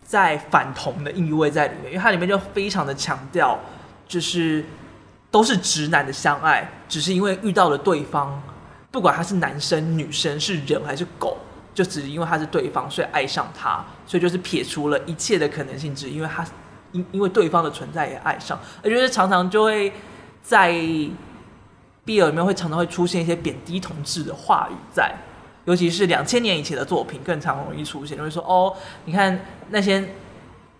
[0.00, 3.58] 在反同的意味在里面，因为它里面就非常的强调，
[4.06, 4.64] 就是
[5.32, 8.40] 都是直男的相爱，只是因为遇到了对方，
[8.92, 11.36] 不管他是男生、女生、是人还是狗。
[11.74, 16.44] 就只是因为他是对方，所以爱上他，所以就是撇除了一切的可能性，只因为他
[16.92, 19.92] 因因为对方的存在也爱上，而且是常常就会
[20.42, 25.14] 在 BL 里面会常常会出现一些贬低同志的话语在，
[25.64, 30.08] 尤其是两千年以前的作品更常容易出现，就会说哦，你看那些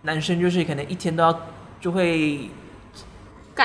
[0.01, 1.41] 男生就是可能一天都要
[1.81, 2.49] 就会。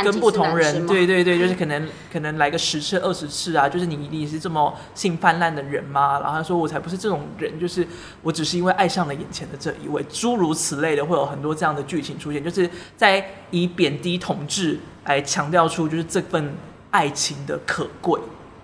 [0.02, 6.18] 跟不同人，对对对，就是可能可能来个十次二十次啊，就是你你是这么性泛滥的人吗？
[6.20, 7.86] 然后他说我才不是这种人，就是
[8.22, 16.54] 我只是因为爱上了眼前的这一位，诸如此类的，会有很多这样的剧情出现，就是在以贬低同志来强调出就是这份
[16.90, 18.20] 爱情的可贵，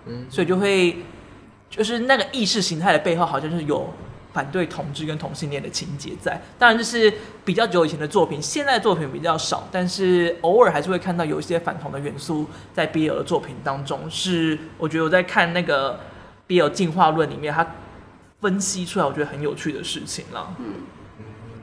[0.07, 0.97] 嗯，所以就会
[1.69, 3.93] 就是那个意识形态的背后好像就是有。
[4.33, 7.13] 反对同志跟同性恋的情节在，当然这是
[7.45, 14.09] 比较久以前的作品，现在的作品比较少，但是偶尔还是会看到有一些反同的元素在 BL 的作品当中。
[14.09, 15.99] 是我觉得我在看那个
[16.47, 17.67] BL 进化论里面，他
[18.41, 20.55] 分析出来我觉得很有趣的事情了。
[20.59, 20.75] 嗯，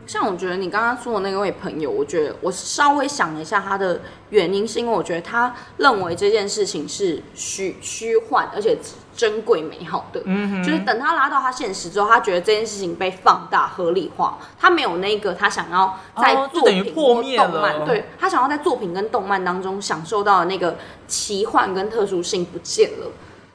[0.07, 8.75] 像我觉得你刚刚说的那位朋友，我觉得我稍微想了一下他的原因，是因为我觉得他认为这件事情是虚虚幻，而且。
[9.17, 20.77] 珍贵美好的，嗯哼，就是等他拉到他现实之后，他觉得这件事情被放大合理化，他没有那个他想要在作品或动漫，对，他想要在作品跟动漫当中享受到的那个
[21.07, 23.07] 奇幻跟特殊性不见了，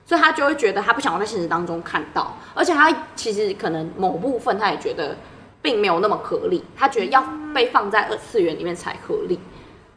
[0.05, 5.17] 所以他就会觉得他不想要在现实当中看到，而且他其实可能某部分他也觉得
[5.63, 9.39] 并没有那么合理，他觉得要被放在二次元里面才合理。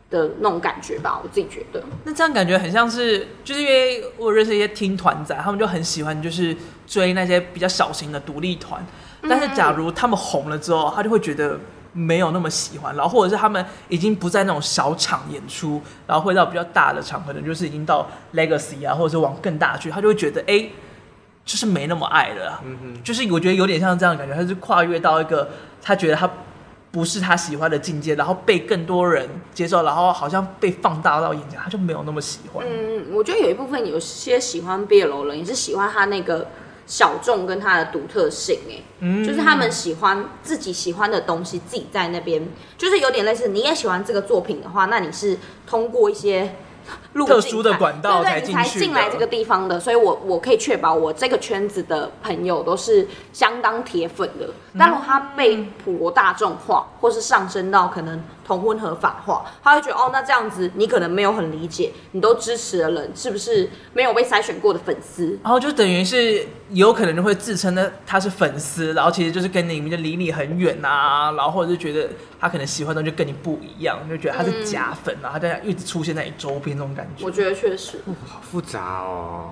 [0.08, 1.84] 的那种感觉吧，我自己觉得。
[2.04, 6.56] 那这样感觉很像是，就是因为我认识一些听团仔，他们就很喜欢就是
[6.86, 8.86] 追那些比较小型的独立团。
[9.28, 11.60] 但是假如他们红了之后，他就会觉得
[11.92, 20.70] 没有那么喜欢，然后或者是他们已经不在那种小场演出，然后会到比较大的场，可能就是已经到 Legacy 啊，或者是往更大去，他就会觉得哎，
[21.46, 22.62] 就是没那么爱了。
[22.66, 25.50] 嗯哼，就是我觉得有点像这样的感觉，他是跨越到一个
[25.82, 26.30] 他觉得他。
[26.92, 32.66] 不是他喜欢的境界，然后被更多人接受，然后好像被放大到眼前，他就没有那么喜欢。
[32.66, 36.48] 嗯，我觉得有一部分有些喜欢 BL 的人也是喜欢他那个
[36.86, 45.38] 小众跟他的独特性，哎，嗯，就是他们喜欢自己喜欢的东西，自己在那边，就是有点类似，你也喜欢这个作品的话，那你是
[45.68, 46.56] 通过一些。
[47.26, 54.50] 特殊的管道才进才进来这个地方的，所以我我可以确保我这个圈子的朋友都是相当铁粉的。
[54.78, 65.40] 但如果他被普罗大众化，或是上升到可能同婚合法化，他会觉得哦，那这样子你可能没有很理解，你都支持的人是不是没有被筛选过的粉丝？
[65.44, 77.26] 然后就等于是有可能就会自称的他是粉丝，然后其实就是跟你们就离你很远啊，然后或者是觉得他可能喜欢的就跟你不一样，就觉得他是假粉啊，他这样一直出现在你周边那种感觉。
[77.26, 79.52] 我觉得确实，好复杂哦。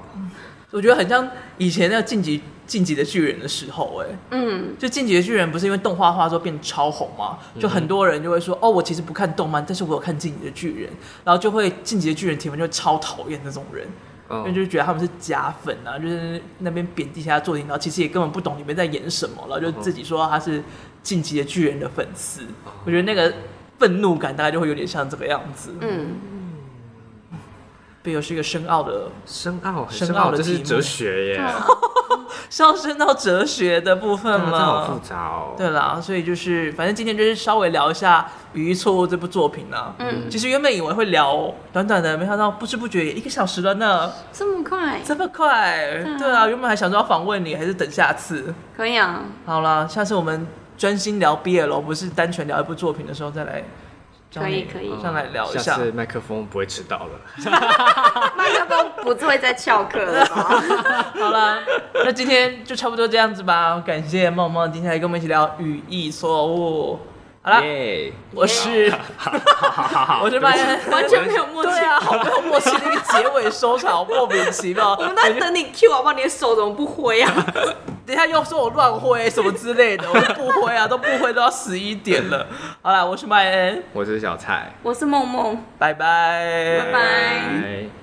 [0.72, 10.90] 我觉得很像以前那个晋级晋级的巨人的时候，哎，嗯，就晋级的巨人不是因为动画化之后变超红嘛，就很多人就会说，哦，我其实不看动漫，但是我有看晋级的巨人，
[11.24, 13.88] 然后就会晋级的巨人铁粉就超讨厌那种人，
[14.32, 20.64] 因为就觉得他们是假粉啊，就是那边贬低他作品，然后其实也根本不懂里面在演什么，然后就自己说他是
[21.04, 22.42] 晋级的巨人的粉丝，
[22.84, 23.32] 我觉得那个
[23.78, 26.16] 愤怒感大概就会有点像这个样子，嗯。
[28.04, 31.42] BL 是一个深奥的、深奥、深奥的，这是哲学耶，
[32.50, 34.52] 上升到哲学的部分吗？
[34.52, 35.54] 这好复杂哦。
[35.58, 38.22] 对啦，所以就是，反正今天就是稍微聊一下
[38.54, 39.96] 《语义错误》这部作品呢。
[40.00, 44.12] 嗯，其实原本以为会聊短短的，没想到不知不觉也一个小时了呢。
[44.32, 45.00] 这么快？
[45.06, 46.04] 这么快？
[46.20, 48.54] 对啊，原本还想说要访问你，还是等下次？
[48.76, 49.22] 可以啊。
[49.46, 50.46] 好了，下次我们
[50.78, 53.64] 专心聊 BL，不是单纯聊一部作品的时候再来。
[54.42, 55.60] 可以可以，上来聊一下。
[55.60, 57.12] 下次麦克风不会迟到了。
[58.36, 60.26] 麦克风不会再翘课了。
[60.26, 61.60] 好了，
[61.94, 63.82] 那今天就差不多这样子吧。
[63.86, 67.00] 感谢梦梦今天来跟我们一起聊语义错误。
[67.46, 68.90] 好了，yeah, 我是.
[70.22, 74.96] 我是麦恩，完全没有默契，对啊，好没有默契的一个结尾收场，莫名其妙。
[74.98, 76.14] 我们在等你 Q 好不好？
[76.14, 77.30] 你的手怎么不挥啊？
[78.06, 82.48] 等一下又说我乱挥什么之类的，我都不挥啊，都不挥都要十一点了。
[82.82, 88.03] 好了，我是麦恩，我是小蔡，我是梦梦，拜拜，拜拜。